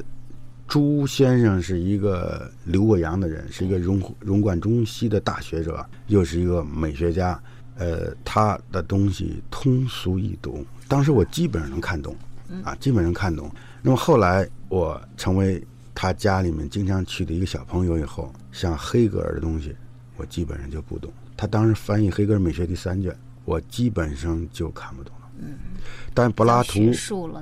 [0.66, 7.40] 朱先生是一个留过洋的人，是一个融融贯中西的大学者，又是一个美学家。
[7.80, 12.12] 呃，他的东西通俗易懂，当时我基本上能看懂，
[12.64, 13.48] 啊，基本上看懂。
[13.82, 15.64] 那么后来我成为
[16.00, 19.74] 他家里面经常去的一个小朋友以后，像黑格尔的东西，
[20.16, 21.12] 我基本上就不懂。
[21.36, 23.12] 他当时翻译《黑格尔美学》第三卷，
[23.44, 25.28] 我基本上就看不懂了。
[25.40, 25.58] 嗯，
[26.14, 26.92] 但柏拉图、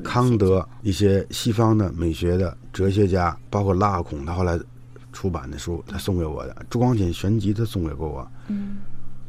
[0.02, 4.58] 康德一些西方的美学的哲学家，包括拉孔，他后来
[5.12, 8.26] 出版的书，他送给我的《朱光潜全集》，他送给过我。
[8.48, 8.78] 嗯，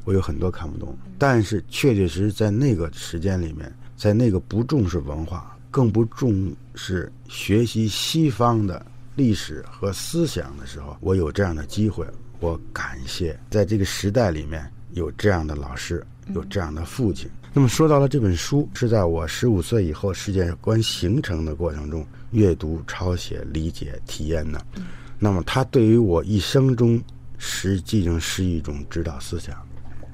[0.06, 8.86] 我有很多看不懂，但是确确实实在那个时间里面，在那个不重视文化，更不重视学习西方的
[9.18, 12.08] 历史和思想的时候，我有这样的机会。
[12.40, 17.28] 我感谢在这个时代里面有这样的老师，有这样的父亲。
[17.52, 24.64] 那么说到了这本书，是在我十五岁以后世界观形成的过程中阅读、抄写、理解、体验的。
[25.18, 27.02] 那么它对于我一生中
[27.40, 29.58] 实际上是一种指导思想，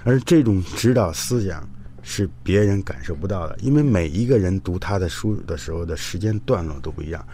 [0.05, 1.69] 而这种指导思想
[2.03, 7.25] 是别人感受不到的，因为每一个人读他的书的时候的时间段落都不一样，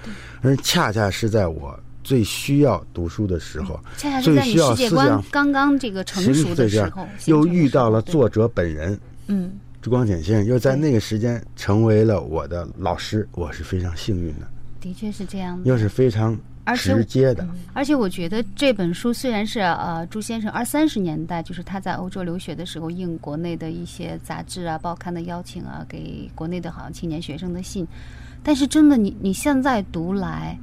[0.42, 1.78] 而恰恰是在我。
[2.02, 3.80] 最需要读书的时候，
[4.24, 9.00] 最需要思想刚刚这个成熟的时候，又遇到了作者本人。
[9.28, 14.48] 嗯，朱光潜先生又在那个时间成为了我的老师，我是非常幸运的。
[14.80, 16.36] 的确是这样的，又是非常
[16.76, 17.48] 直接的。
[17.74, 27.88] 而且我觉得这本书虽然是呃朱先生二三十年代，就是他在欧洲留学的时候应国内的一些杂志啊、报刊的邀请啊，给国内的好像青年学生的信，
[28.44, 30.58] 但是真的你你现在读来。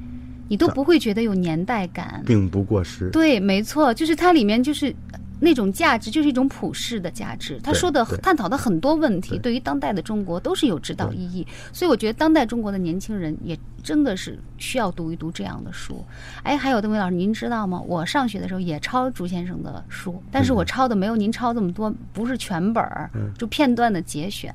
[0.49, 3.09] 你都不会觉得有年代感，并不过时。
[3.09, 4.95] 对，没错，就是它里面就是
[5.39, 7.59] 那种价值，就是一种普世的价值。
[7.63, 11.45] 他说的、探讨的很多问题，对于当代的中国都是有指导意义。
[11.71, 16.03] 所以我觉得当代中国的年轻人也真的是需要读一读这样的书。
[16.43, 17.79] 哎，还有邓伟老师，您知道吗？
[17.81, 24.53] 我上学的时候也抄朱先生的书，但是我抄的没有您抄这么多，不是全本儿，就片段的节选，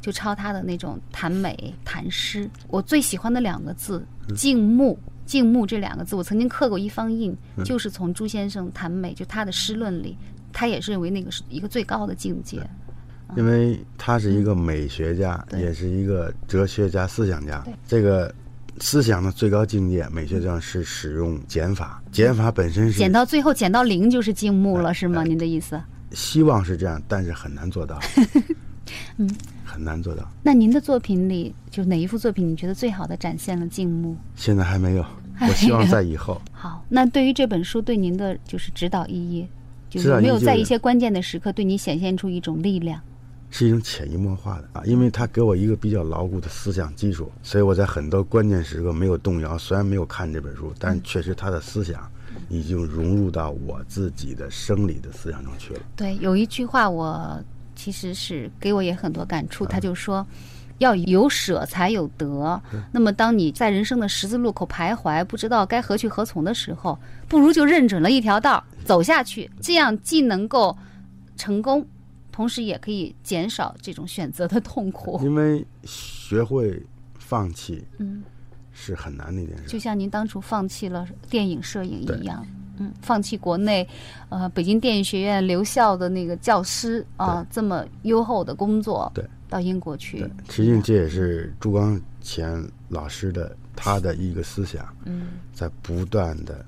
[0.00, 2.48] 就抄他的那种谈美、谈诗。
[2.68, 4.04] 我最喜欢的两个字，
[4.36, 4.98] 静穆。
[5.28, 10.16] 静穆这两个字，我曾经刻过一方印，就是从朱先生谈美，就他的诗论里，
[10.54, 12.58] 他也是认为那个是一个最高的境界。
[13.36, 17.62] 因为他是一个美学家，也是一个哲学家、思想家。
[17.86, 18.34] 这个
[18.80, 25.24] 思想的最高境界，美学上是使用减法，减法本身是减到最后减到零就是静穆了，是吗？
[25.24, 25.78] 您的意思？
[26.12, 28.00] 希望是这样，但是很难做到。
[29.18, 29.28] 嗯。
[29.70, 30.26] 很难做到。
[30.42, 34.16] 那您的作品里，就哪一幅作品，你觉得最好的展现了静穆？
[34.34, 35.04] 现在还没有，
[35.46, 36.40] 我希望在以后。
[36.52, 39.46] 好，那对于这本书对您的就是指导意义，
[39.88, 43.00] 就是有没有在一些关键的时刻对你显现出一种力量？
[43.50, 49.56] 是一种潜移默化的啊，因为它给我一个比较牢固的思想基础，所以我在很多关键时刻没有动摇。
[49.56, 52.10] 虽然没有看这本书，但确实他的思想
[52.48, 55.80] 已经融入到我自己的生理的思想中去了。
[55.96, 57.42] 对，有一句话我。
[57.80, 59.64] 其实是给我也很多感触。
[59.64, 60.26] 他就说，
[60.78, 62.60] 要有舍才有得。
[62.92, 69.50] 那么，当你在人生的十字路口徘徊，不知道该何去何从的时候，不如就认准了一条道走下去。
[69.60, 70.76] 这样既能够
[71.36, 71.86] 成功，
[72.32, 75.20] 同时也可以减少这种选择的痛苦。
[75.22, 76.82] 因为学会
[77.18, 78.22] 放弃，嗯，
[78.72, 79.64] 是很难的一件事。
[79.66, 82.46] 就像您当初放弃了电影摄影一样。
[82.80, 83.84] 嗯，放弃国内，
[84.28, 90.18] 呃，北京电影学院留校的那个教师啊，这么优厚的工作，对，到英国去。
[90.48, 96.64] 实际上这也是朱光潜老师的他的一个思想，嗯，在不断的、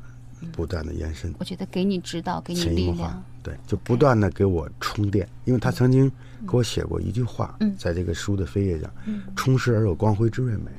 [0.52, 1.34] 不断的延伸。
[1.38, 5.28] 我觉得给你指导，给你力量，对，就不断的给我充电。
[5.44, 6.10] 因为他曾经
[6.48, 8.90] 给我写过一句话，在这个书的扉页上，
[9.36, 10.70] 充实而有光辉之瑞美。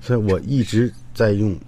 [0.00, 1.58] 所以我一直在用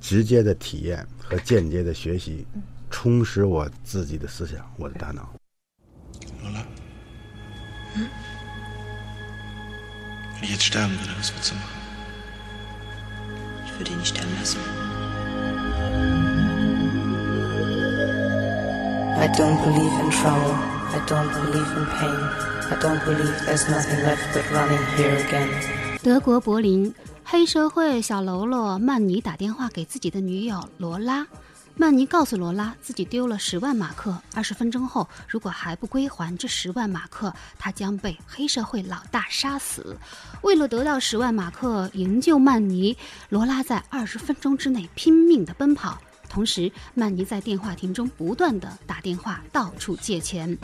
[0.00, 1.06] 直接的体验。
[1.26, 2.46] 和间接的学习，
[2.90, 5.22] 充实我自己的思想，我的大脑。
[6.38, 6.66] 好了，
[7.96, 8.06] 嗯
[10.44, 11.80] ，jetzt sterben würde, was willst du machen?
[13.66, 14.60] Ich würde ihn nicht sterben lassen.
[19.16, 20.54] I don't believe in trouble.
[20.92, 22.20] I don't believe in pain.
[22.70, 25.48] I don't believe there's nothing left but running here again.
[26.02, 26.94] 德国柏林。
[27.26, 31.26] 黑社会小喽啰曼尼打电话给自己的女友罗拉，
[31.76, 39.96] 曼尼告诉罗拉自己丢了十万马克，二十分钟后如果还不归还这十万马克，他将被黑社会老大杀死。
[40.42, 42.96] 为了得到十万马克营救曼尼，
[43.28, 50.56] 罗拉在二十分钟之内拼命的奔跑，同时曼尼在电话亭中不断的打电话到处借钱。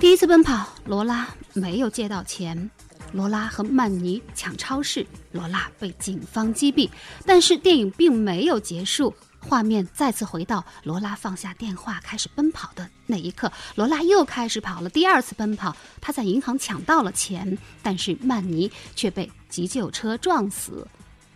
[0.00, 2.68] 第一次奔跑，罗拉没有借到钱。
[3.12, 6.90] 罗拉和曼尼抢超市，罗拉被警方击毙。
[7.24, 9.14] 但是电影并没有结束，
[9.48, 13.50] 画面再次回到罗拉放下电话开始奔跑的那一刻。
[13.76, 20.86] 罗拉又开始跑了，第二次奔跑，他在银行抢到了钱，但是曼尼却被急救车撞死。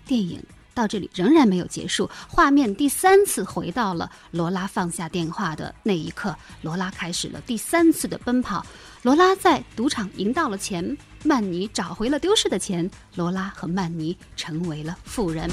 [0.04, 0.42] 电影
[0.74, 8.66] 到这里仍然没有结束，画面第三次回到了罗拉放下电话的那一刻，罗拉开始了第三次的奔跑。
[9.02, 15.48] 罗拉在赌场赢到了钱，曼尼找回了丢失的钱，罗拉和曼尼成为了富人。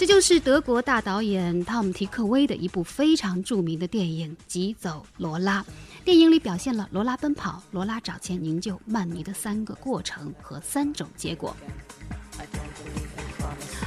[0.00, 5.62] 这就是德国大导演汤姆·提克威的一部非常著名的电影《急走罗拉》。
[6.06, 11.54] 电影里表现了罗拉奔跑、罗拉找钱营救曼尼的三个过程和三种结果。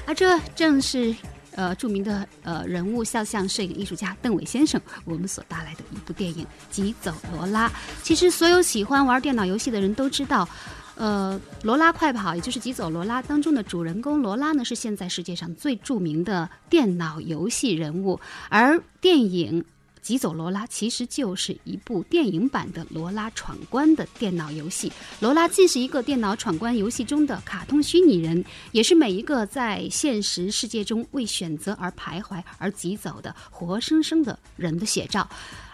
[0.06, 1.16] 而这正是
[1.54, 7.68] 呃著名的呃人物肖像摄影艺术家邓伟先生我们所带来的一部电影《急走罗拉》。
[8.04, 10.48] 其实，所有喜欢玩电脑游戏的人都知道。
[10.96, 18.20] 呃，罗拉快跑，也就是《疾走罗拉》当中的主人公罗拉呢，是现在世界上最著名的电脑游戏人物，
[18.50, 19.64] 而电影。
[20.06, 24.92] 《疾走罗拉》其实就是一部电影版的《罗拉闯关》的电脑游戏。
[25.22, 35.26] 罗拉既是一个电脑闯关游戏中的卡通虚拟人，也是每一个在现实世界中为选择而徘徊而疾走的活生生的人的写照。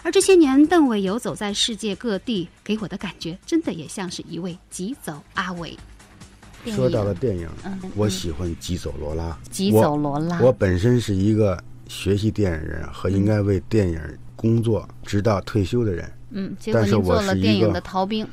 [0.03, 5.77] 而这些年，邓伟游走在世界各地，给我的感觉真的也像是一位疾走阿伟。
[6.67, 7.49] 说到了电影，
[7.95, 9.37] 我喜欢《疾走罗拉》。
[9.49, 11.61] 疾走罗拉，我本身是一个。
[11.89, 13.99] 学习电影人和应该为电影
[14.35, 18.23] 工作直到退休的人，嗯，结果您做了电影的逃兵，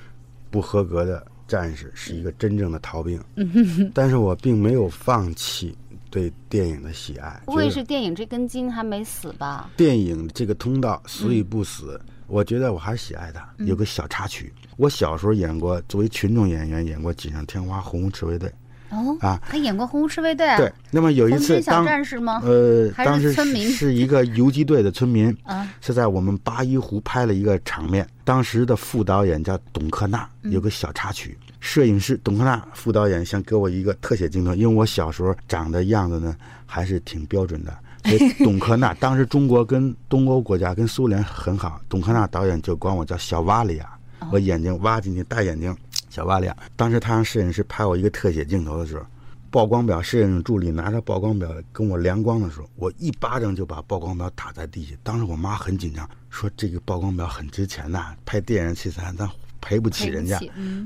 [0.51, 3.19] 不合格的战士，是一个真正的逃兵。
[3.95, 5.75] 但是我并没有放弃
[6.11, 7.41] 对电影的喜爱。
[7.45, 9.71] 不会是电影这根筋还没死吧？
[9.77, 13.41] 电影这个通道死与不死，我觉得我还是喜爱的。
[13.59, 18.49] 有个小插曲，我小时候演过，作为群众演员演过《锦上添花》《红红赤卫队》。
[18.89, 28.09] 哦啊，他演过《红红赤卫队》对，那么有一次当呃，当时是一个游击队的村民 啊，是在我们八一湖拍了一个场面。
[28.23, 31.37] 当时的副导演叫董克纳，有个小插曲。
[31.61, 37.77] 摄影师董克纳副导演想给我一个特写镜头，因为我小时候长的样子呢还是挺标准的。
[38.45, 43.99] 董克纳当时中国跟东欧国家跟苏联很好，董克纳导演就管我叫小瓦里亚，
[44.31, 45.77] 我眼睛挖进去大眼睛。
[46.09, 49.05] 小瓦里亚，当时他让摄影师拍我一个特写镜头的时候，
[49.51, 54.95] 曝光表摄影助理拿着曝光表跟我量光的时候，我一巴掌就把曝光表打在地下。
[55.03, 59.29] 当时我妈很紧张，说这个曝光表很值钱呐，拍电影器材咱
[59.61, 60.41] 赔不起人家。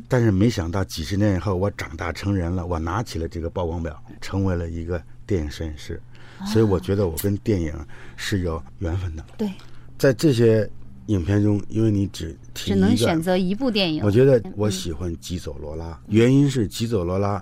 [0.08, 6.00] 但是没想到几十年以后，我长大成人了，我拿起了这个曝光表，成为了一个电影摄影师。
[6.46, 7.74] 所以我觉得我跟电影
[8.16, 9.24] 是有缘分的。
[9.36, 9.50] 对，
[9.98, 10.68] 在这些。
[11.06, 17.38] 影片中，因为你只只能选择一部电影，我觉得我喜欢《疾走罗拉》，原因是《疾走罗拉》，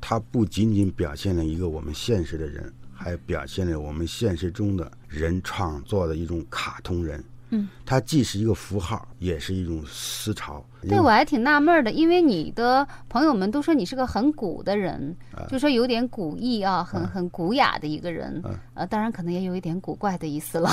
[0.00, 7.22] 它不仅仅表现了一个我们现实的人，还表现了我们现实中的人创作的一种卡通人。
[7.50, 10.64] 嗯，它既是一个符号，也是一种思潮。
[10.88, 15.14] 对，我还挺纳闷的，因为你的朋友们都说你是个很古的人，
[15.48, 18.42] 就说有点古意啊，很很古雅的一个人。
[18.74, 20.70] 呃，当然可能也有一点古怪的意思了。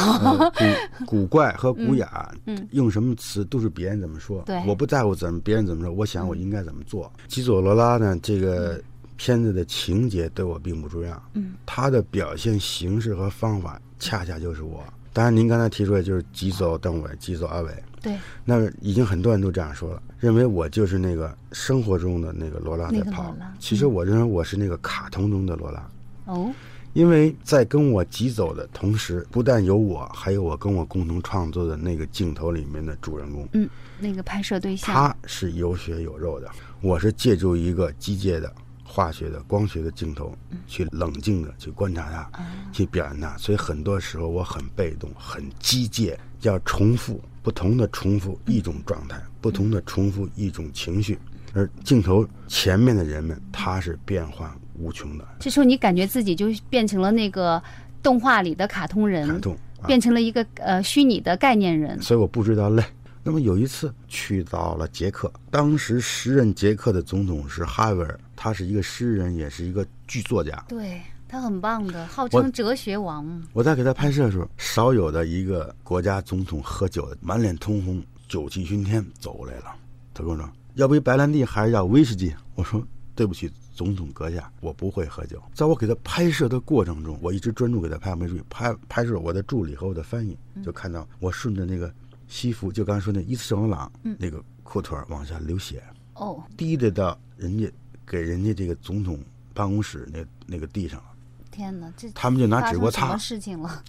[1.05, 4.41] 古古怪和古雅，嗯，用什么词都是别人怎么说。
[4.43, 7.11] 对，我不在乎怎么别人怎么说，我想我应该怎么做。
[7.28, 8.17] 基佐罗拉呢？
[8.23, 8.82] 这个
[9.17, 11.21] 片子的情节对我并不重要。
[11.34, 14.82] 嗯，他的表现形式和方法，恰恰就是我。
[15.18, 17.72] 当然，您刚才提出来就是挤走邓伟，挤走阿伟。
[18.03, 18.15] 对，
[18.45, 23.36] 那已经很多人都这样说了，认为我就是那个生活中的那个罗拉在跑。
[23.57, 25.89] 其实我认为我是那个卡通中的罗拉。
[26.26, 26.53] 哦，
[26.93, 33.49] 因为在跟我挤走的同时，不但有我，还有我跟我共同创作的那个镜头里面的主人公。
[33.53, 34.93] 嗯，那个拍摄对象。
[34.93, 36.47] 他是有血有肉的，
[36.80, 38.53] 我是借助一个机械的。
[38.97, 40.35] 化学的、光学的镜头，
[40.65, 42.41] 去冷静的去观察它，
[42.73, 43.37] 去表现它。
[43.37, 51.19] 所以很多时候我很被动、很机械，要重复不同的重复一种状态，不同的重复一种情绪。
[51.53, 55.23] 而镜头前面的人们，他是变幻无穷的。
[55.39, 57.61] 这时候你感觉自己就变成了那个
[58.01, 62.01] 动画里的卡通人，卡通变成了一个呃虚拟的概念人。
[62.01, 62.83] 所以我不知道累。
[63.23, 70.63] 那么有一次去到了捷克，当时时任捷克的总统是哈维尔，他是一个诗人，也是一个剧作家。
[70.69, 73.43] 对他很棒的，号称哲学王。
[73.51, 79.75] 我在给他拍摄的时候，少有的一个国家总统喝酒，满脸通红，酒气熏天走过来了。
[80.13, 82.81] 他跟我说：“要杯白兰地还是要威士忌？”我说
[83.13, 91.91] ：“对不起，总统阁下，我不会喝酒。”在我给他拍摄的过程中，我一直专注给他拍，没注意拍拍摄我的助理和我的翻译，就看到我顺着那个。
[92.29, 95.81] 西服就刚才说那伊斯圣罗朗那个裤腿往下流血，
[96.15, 97.71] 哦，滴的到人家
[98.08, 99.20] 给人家这个总统
[99.53, 101.05] 办公室那那个地上了。
[101.51, 103.08] 天哪，这他们就拿纸给我擦。
[103.08, 103.84] 什么事情了？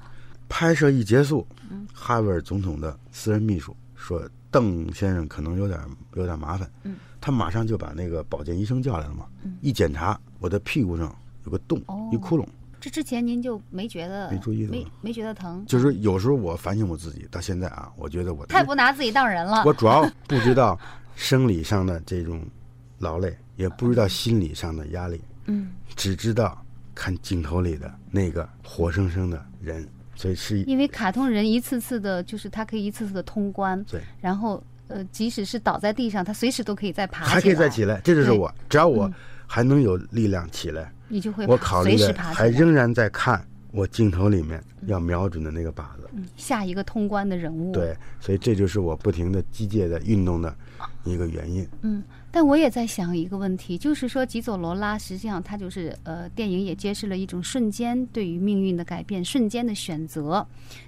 [0.48, 1.46] 拍摄一结束，
[1.92, 5.78] 哈维尔总统的私人秘书说邓先生可能有点
[6.14, 9.26] 有点麻烦，嗯，他马上就把那个保健医生叫来了嘛，
[9.60, 11.14] 一检查我的屁股上
[11.44, 11.78] 有个洞，
[12.10, 12.46] 一窟窿。
[12.80, 15.62] 这之前您就没觉得没注意没没觉得疼？
[15.66, 19.64] 就是有时候我反省我自己，到现在啊，我觉得我太不拿自己当人了。
[19.66, 20.78] 我主要不知道
[21.14, 22.40] 生理上的这种
[22.98, 39.12] 劳累，也不知道心理上的压力，嗯，只知道看镜头里的那个活生生的人，所以是因为卡通人一次次的，就是他可以一次次的通关，对，然后呃，即使是倒在地上，他随时都可以再爬，还可以再起来，这就是我，只要我
[39.44, 40.90] 还能有力量起来。
[41.08, 47.72] 你就会我考虑的还仍然在看我镜头里面要瞄准的那个靶子，下一个通关的人物。
[47.72, 50.54] 对，所以这就是我不停的机械的运动的
[51.04, 51.66] 一个原因。
[51.80, 60.46] 嗯，但我也在想一个问题，就是说吉佐罗拉实际上他就是呃，电影也揭示了一种瞬间对于命运的改变，瞬间的选择。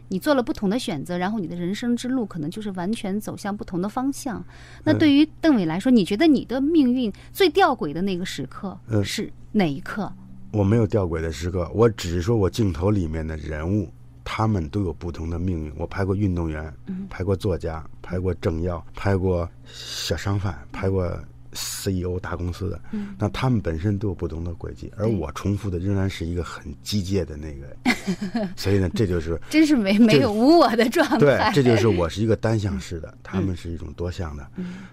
[0.08, 4.44] 你做了不同的选择，然后你的人生之路可能就是完全走向不同的方向。
[4.84, 9.32] 那对于邓伟来说，你觉得你的命运最吊诡的那个时刻是？
[9.52, 10.12] 哪一刻？
[10.52, 13.88] 我没有吊诡的时刻，我只是说我镜头里面的人物，
[14.32, 15.72] 他们都有不同的命运。
[15.76, 16.72] 我拍过运动员，
[17.08, 21.18] 拍过作家，拍过政要，拍过小商贩，拍过
[21.50, 22.80] CEO 大公司的。
[23.18, 27.76] 那他们本身都有不同的轨迹，而我重复的仍然是一个很机械的那个。
[28.54, 31.18] 所以呢，这就是 真是没没有无我的状态。
[31.18, 34.46] 对，这就是我是一个单向式的，他们是一种多向的。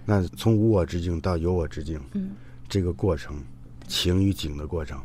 [0.04, 2.02] 那从无我之境到有我之境，
[2.68, 3.40] 这个过程。
[3.88, 5.00] 情与景的过程，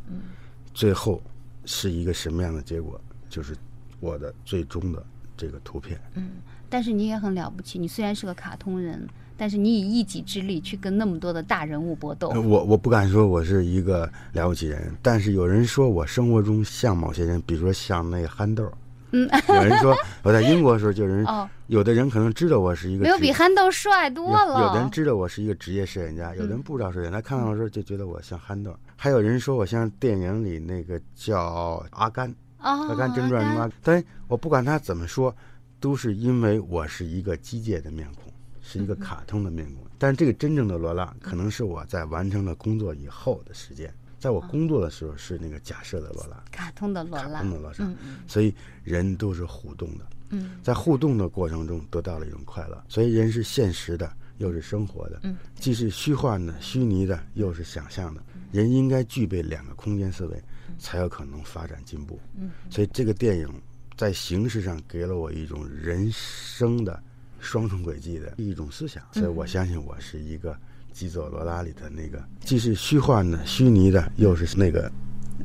[0.74, 1.22] 最后
[1.66, 3.01] 是一个什么样的结果？
[3.28, 3.55] 就是
[4.03, 5.03] 我的最终的
[5.36, 5.98] 这个图片。
[6.14, 6.32] 嗯，
[6.68, 12.28] 但是你也很了不起，你虽然是个卡通人，但是你以一己之力去跟那么多的大人物搏斗。
[12.28, 18.70] 我我不敢说我是一个了不起人，但是有人说我生活中像某些人，比如说像那憨豆。
[19.14, 21.26] 嗯，有人说我在英国的时候，就有人，
[21.68, 24.59] 有的人可能知道我是一个，没有比憨豆帅多了。
[24.66, 28.74] 有的人知道我是一个职业摄影家，有的人不知道摄影，他看到我时候就觉得我像憨豆。
[28.96, 33.70] 还有人说我像电影里那个叫阿甘，阿甘正传什么？
[33.82, 35.34] 但我不管他怎么说，
[35.80, 39.84] 都是因为我是一个机械的面孔，是一个卡通的面孔。
[39.98, 43.92] 但是这个真正的罗拉，可能是我在完成了工作以后的时间。
[44.18, 47.94] 在我工作的时候是那个假设的罗拉，卡通的罗拉，卡通的罗拉，
[48.28, 48.54] 所以
[48.84, 50.06] 人都是互动的。
[50.30, 58.22] 嗯，在互动的过程中得到了一种快乐，所以人是现实的，又是生活的，嗯，既是虚幻的、虚拟的，又是想象的。
[58.52, 60.40] 人应该具备两个空间思维，
[60.83, 62.20] 才有可能发展进步。
[62.37, 63.49] 嗯，所以这个电影
[63.97, 67.03] 在形式上给了我一种人生的
[67.39, 70.55] 双重轨迹的一种思想，所以我相信我是一个。
[70.93, 74.93] 基佐罗拉里的那个，既是虚幻的、虚拟的，又是那个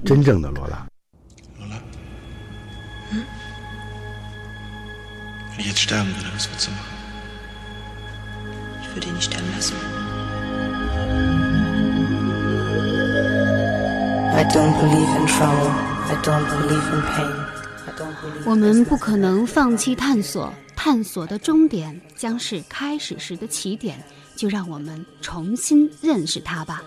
[0.05, 0.85] 真正的罗拉。
[1.57, 1.81] 罗拉，
[3.13, 3.23] 嗯
[5.57, 6.97] ，jetzt sterben würde, was würdest du machen?
[8.81, 10.06] Ich würde ihn nicht sterben lassen.
[18.45, 24.03] 我们不可能放弃探索，探索的终点将是开始时的起点。
[24.37, 26.83] 就让我们重新认识它吧。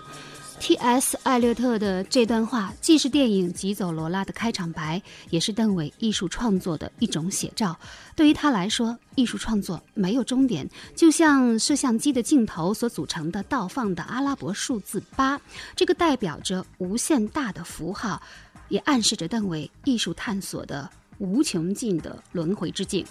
[0.61, 1.17] T.S.
[1.23, 5.01] 艾略特的这段话，既是电影《疾走罗拉》的开场白，
[5.31, 7.75] 也是邓伟艺术创作的一种写照。
[8.15, 15.41] 对于他来说，艺术创作没有终点，就像摄像机的镜头所组成的倒放的阿拉伯数字八，
[15.75, 18.21] 这个代表着无限大的符号，
[18.69, 20.87] 也暗示着邓伟艺术探索的
[21.17, 23.03] 无穷尽的轮回之境。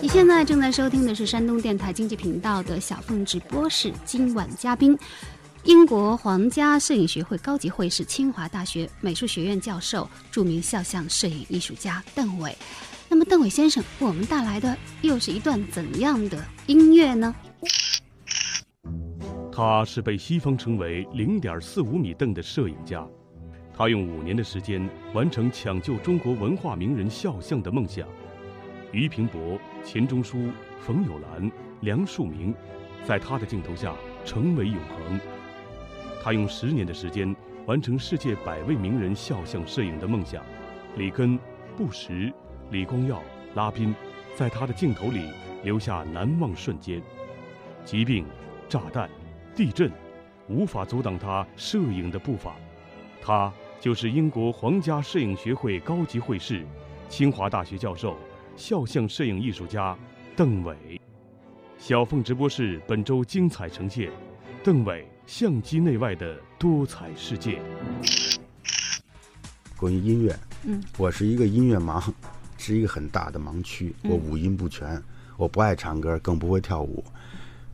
[0.00, 4.96] 你现在正在收听的是山东电台经济频道的小凤直播室，今晚嘉宾，
[5.64, 12.56] 英国皇家摄影学会高级会士、清华大学美术学院教授、著名肖像摄影艺术家邓伟。
[13.08, 17.34] 那么，邓伟先生为我们带来的又是一段怎样的音乐呢？
[19.52, 23.04] 他是被西方称为“零点四五米凳”的摄影家。
[23.80, 28.06] 他用五年的时间完成抢救中国文化名人肖像的梦想。
[28.92, 31.50] 俞平伯、钱钟书、冯友兰、
[31.80, 32.52] 梁漱溟，
[33.06, 35.18] 在他的镜头下成为永恒。
[36.22, 40.44] 他用十年的时间完成世界百位名人肖像摄影的梦想。
[40.98, 41.38] 里根、
[41.74, 42.30] 布什、
[42.70, 43.22] 李光耀、
[43.54, 43.94] 拉宾，
[44.36, 45.30] 在他的镜头里
[45.64, 47.00] 留下难忘瞬间。
[47.86, 48.26] 疾病、
[48.68, 49.08] 炸弹、
[49.56, 49.90] 地震，
[50.50, 52.54] 无法阻挡他摄影的步伐。
[53.22, 53.50] 他。
[53.80, 56.66] 就是英国皇家摄影学会高级会士、
[57.08, 58.14] 清华大学教授、
[58.54, 59.96] 肖像摄影艺术家
[60.36, 61.00] 邓伟。
[61.78, 64.12] 小凤直播室本周精彩呈现
[64.62, 67.58] 邓伟相机内外的多彩世界。
[69.78, 72.04] 关于音乐，嗯，我是一个音乐盲，
[72.58, 73.94] 是一个很大的盲区。
[74.04, 75.02] 我五音不全，
[75.38, 77.02] 我不爱唱歌，更不会跳舞。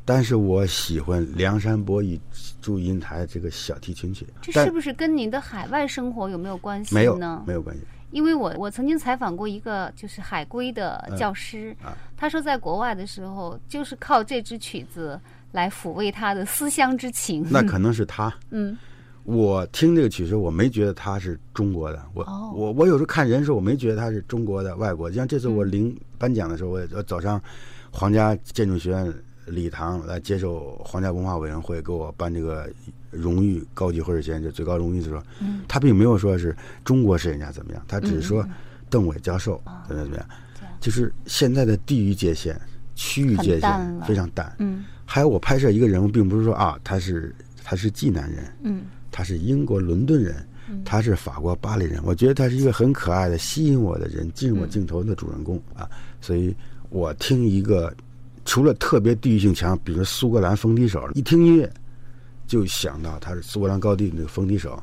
[0.07, 2.19] 但是我喜欢梁山伯与
[2.63, 4.25] 祝英台这个小提琴曲。
[4.41, 7.01] 这是不是跟您的海外生活有没有关系呢？
[7.01, 7.17] 没有，
[7.49, 7.83] 没有关系。
[8.13, 11.77] 因为我我曾经采访过一个就是海归的教师，
[12.17, 17.45] 他说在国外的时候就是靠这支曲子来抚慰他的思乡之情。
[17.51, 18.33] 那可能是他。
[18.51, 18.79] 嗯，
[19.25, 22.01] 我听这个曲子，我没觉得他是中国的。
[22.15, 25.11] 我我我有时候看人时候，我没觉得他是中国的、外国。
[25.11, 27.43] 像这次我领颁奖的时候，我我早上
[27.91, 29.13] 皇家建筑学院。
[29.47, 32.69] 礼堂来接受皇家文化委员会给我颁这个
[33.11, 35.23] 荣誉高级会士衔，就最高荣誉的时候，
[35.69, 38.45] 他并没有说是中国是人家怎么样，他只是说
[38.91, 40.27] 邓伟教授怎么怎么样，
[40.81, 42.61] 就是现在的地域界限、
[42.97, 44.53] 区域界限非常淡。
[44.59, 48.83] 嗯，还有我拍摄一个人物，并不是说啊，他是他是济南人，嗯，
[49.13, 50.45] 他是英国伦敦人，
[50.85, 55.89] 他是法国巴黎人，我觉得他是一个很可爱的、吸引我的人，进入我镜头的主人公啊，
[56.21, 56.53] 所以
[56.91, 57.95] 我听一个。
[58.47, 61.71] 除了特别地域性强，比如苏格兰风笛手，一听音乐
[62.47, 64.81] 就想到他是苏格兰高地那个风笛手；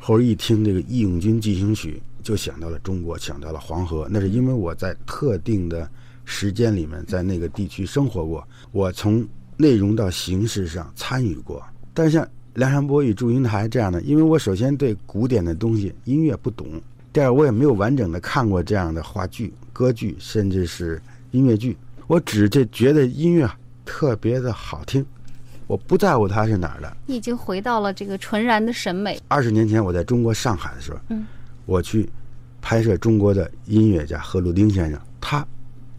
[0.00, 4.06] 或者一听这个《义勇军进行曲》，就想到了中国，想到了黄河。
[4.08, 5.86] 那是因为我在特定的
[6.24, 9.26] 时间里面在那个地区生活过，我从
[9.56, 11.60] 内容到形式上参与过。
[11.92, 12.24] 但是像
[12.54, 16.80] 《梁山伯与祝英台》这样的，因为我首先对古典的东西音乐不懂，
[17.12, 21.76] 第二我也没有完整的看过这样的话剧、歌剧，甚至是音乐剧。
[22.12, 23.50] 我只这觉得音乐
[23.86, 25.02] 特别的好听，
[25.66, 26.94] 我不在乎它是哪儿的。
[27.06, 29.18] 你已经回到了这个纯然的审美。
[29.28, 31.24] 二十年前我在中国上海的时候，嗯，
[31.64, 32.06] 我去
[32.60, 35.42] 拍摄中国的音乐家何鲁丁先生，他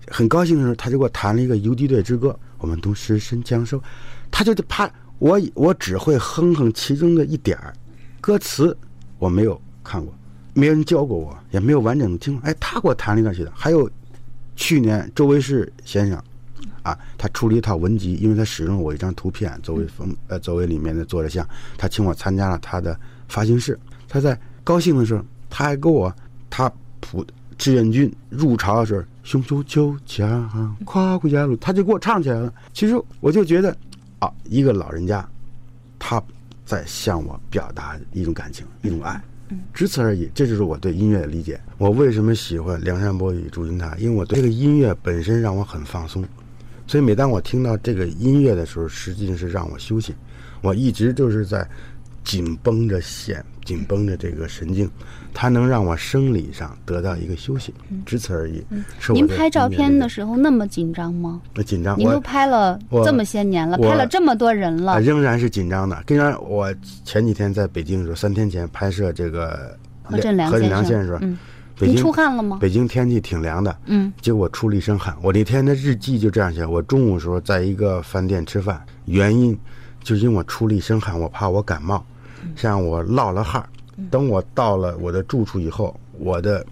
[0.08, 2.40] 很高兴的时候，他就给我弹了一个游击队之歌。
[2.60, 3.82] 我们都是神枪手，
[4.30, 4.88] 他就怕
[5.18, 7.74] 我，我只会哼哼其中的一点儿，
[8.22, 8.78] 歌词
[9.18, 10.14] 我没有看过，
[10.54, 12.40] 没人教过我，也没有完整的听。
[12.44, 13.90] 哎，他给我弹了一段曲子，还有。
[14.56, 16.22] 去年周维世先生，
[16.82, 21.48] 啊，他出了一套文集，因为他使用了我一张图片作为封，呃，作为里面的作者像，
[21.78, 22.98] 他请我参加了他的
[23.28, 23.78] 发行式。
[24.08, 26.14] 他在高兴的时候，他还给我
[26.50, 27.26] 他普
[27.58, 32.54] 志愿军入朝的时候，雄赳赳枪，跨过鸭路，他就给我唱起来了。
[32.74, 33.76] 其实我就觉得，
[34.20, 35.28] 啊，一个老人家，
[35.98, 36.22] 他
[36.66, 39.22] 在向我表达一种感情，一种爱。
[39.74, 41.60] 只此而已，这就是我对音乐的理解。
[41.78, 43.96] 我为什么喜欢梁山伯与祝英台？
[44.00, 46.24] 因为我对这个音乐本身让我很放松，
[46.88, 50.14] 所以每当我听到这个音乐的时候，实际上是让我休息。
[50.62, 51.68] 我一直就是在
[52.24, 54.90] 紧绷着线，紧绷着这个神经，
[55.34, 57.74] 它能让我生理上得到一个休息，
[58.06, 58.64] 只此而已。
[59.14, 61.42] 您拍照片的时候那么紧张吗？
[61.56, 61.98] 那紧张。
[61.98, 66.02] 您都拍了这么些年了，拍了这么多人了，仍然是紧张的。
[66.06, 66.74] 跟然，我
[67.04, 71.20] 前几天在北京的时候，三天前拍摄这个何振良先生的时候，
[71.80, 72.60] 您出汗了吗？
[72.62, 75.16] 北京天气挺凉的，嗯，结果出了一身汗。
[75.22, 79.58] 我那天的日记就这样写：我中午时候在一个饭店吃饭，原因
[80.04, 82.06] 就因为我出了一身汗，我怕我感冒。
[82.58, 83.66] 像我落了汗，
[84.10, 86.66] 等我到了我的住处以后，我的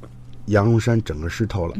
[0.47, 1.75] 羊绒衫整个湿透了。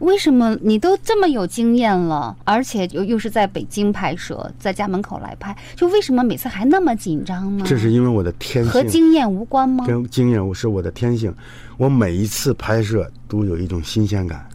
[0.00, 7.64] 为什么你都这么有经验了，而且又又是在北京拍摄，在家门口来拍，就为什么每次还那么紧张呢？
[7.66, 9.86] 这是因为我的天性和经验无关吗？
[9.86, 11.34] 跟经验是我的天性，
[11.78, 14.46] 我每一次拍摄都有一种新鲜感，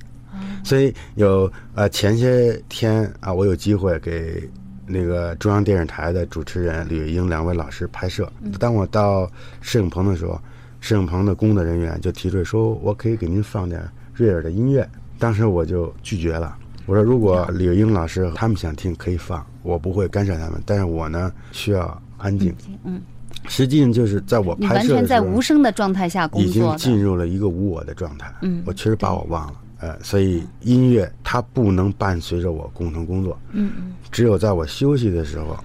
[0.63, 4.47] 所以有呃前些天啊，我有机会给。
[4.87, 8.31] 那个中央电视台的主持人吕英两位老师拍摄。
[8.59, 9.29] 当我到
[9.61, 10.39] 摄影棚的时候，
[10.79, 13.81] 摄影棚的工作人员就提出说：“我可以给您放点
[14.13, 14.87] 瑞尔的音乐。”
[15.19, 20.61] 当时我就拒绝了，我说：“如果吕英老师他们想听，可以放，我不会干涉他们。
[20.65, 23.01] 但是我呢，需要安静。”嗯，
[23.47, 28.31] 实际上就是在我拍摄完全在无声的状态下工作，已经进入了一个无我的状态。
[28.43, 29.55] 嗯，我确实把我忘了。
[29.79, 35.57] 呃，所以音乐它不能伴随着我共同工作，嗯嗯，只有在我休息的时候，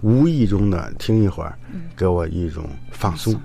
[0.00, 1.56] 无意中的听一会儿，
[1.96, 3.32] 给我一种放松。
[3.32, 3.40] 深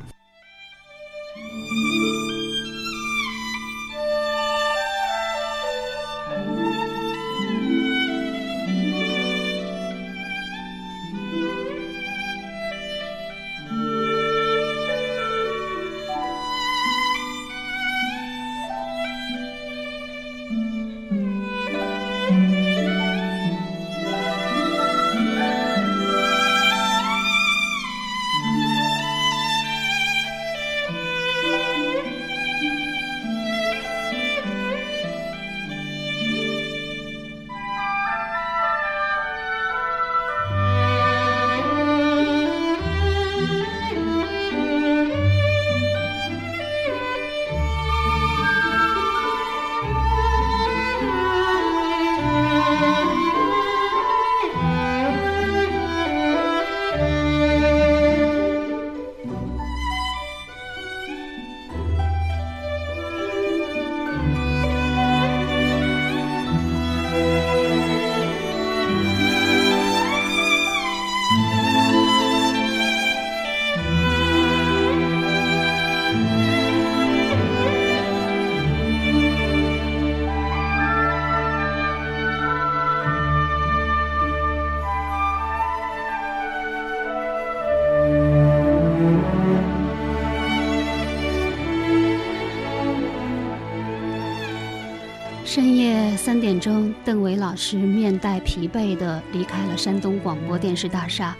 [96.47, 101.35] 眼中，邓伟老师面带疲惫地离开了山东广播电视大厦。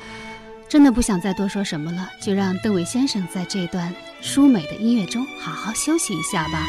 [0.68, 6.62] 真的不想再多说什么了，就让邓伟先生在这段舒美的音乐中好好休息一下吧。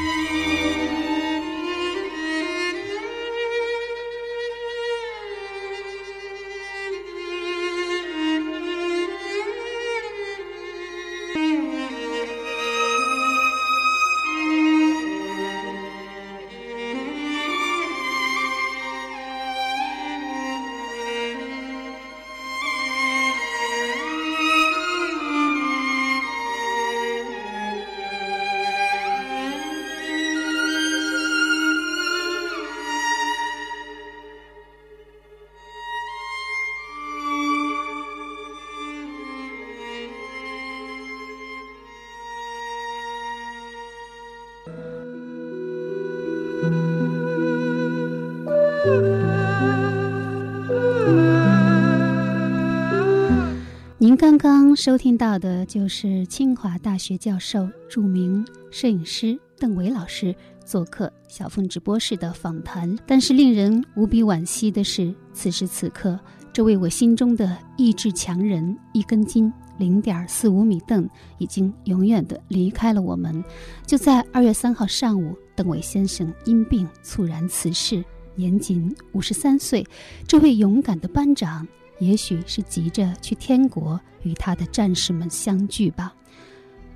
[54.01, 60.35] 您刚刚收听到的就是清华大学教授、著名摄影师邓伟老师
[60.65, 62.97] 做客小凤直播室的访谈。
[63.07, 66.19] 但是令人无比惋惜的是，此时此刻，
[66.53, 71.09] 这位我心中的意志强人一根筋零点四五米邓
[71.39, 73.45] 已经永远的离开了我们。
[73.85, 78.03] 就在二月三号上午，邓伟先生因病猝然辞世，
[78.39, 79.85] 年仅五十三岁。
[80.27, 81.69] 这位勇敢的班长。
[82.01, 86.15] 也许是急着去天国与他的战士们相聚吧。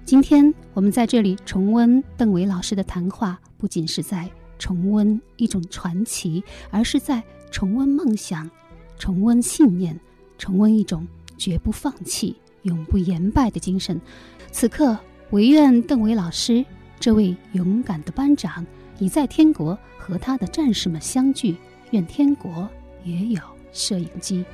[0.05, 4.30] 今天我们在这里重温邓伟老师的谈话，不仅是在
[4.61, 7.20] 重温一种传奇，而是在
[7.51, 8.49] 重温梦想、
[8.97, 9.99] 重温信念、
[10.38, 11.05] 重温一种
[11.36, 14.01] 绝不放弃、永不言败的精神。
[14.53, 14.97] 此刻，
[15.30, 16.64] 唯愿邓伟老师
[17.01, 18.64] 这位勇敢的班长
[19.01, 21.57] 已在天国和他的战士们相聚。
[21.92, 22.68] 愿天国
[23.05, 23.40] 也有
[23.72, 24.44] 摄影机。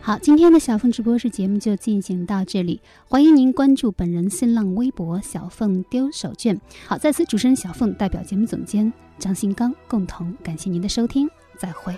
[0.00, 6.58] 好，今天的小凤直播室节目就进行到这里，欢迎您关注本人新浪微博“小凤丢手绢”。
[6.86, 11.28] 好，在此主持人小凤代表节目总监张新刚共同感谢您的收听，
[11.58, 11.94] 再会。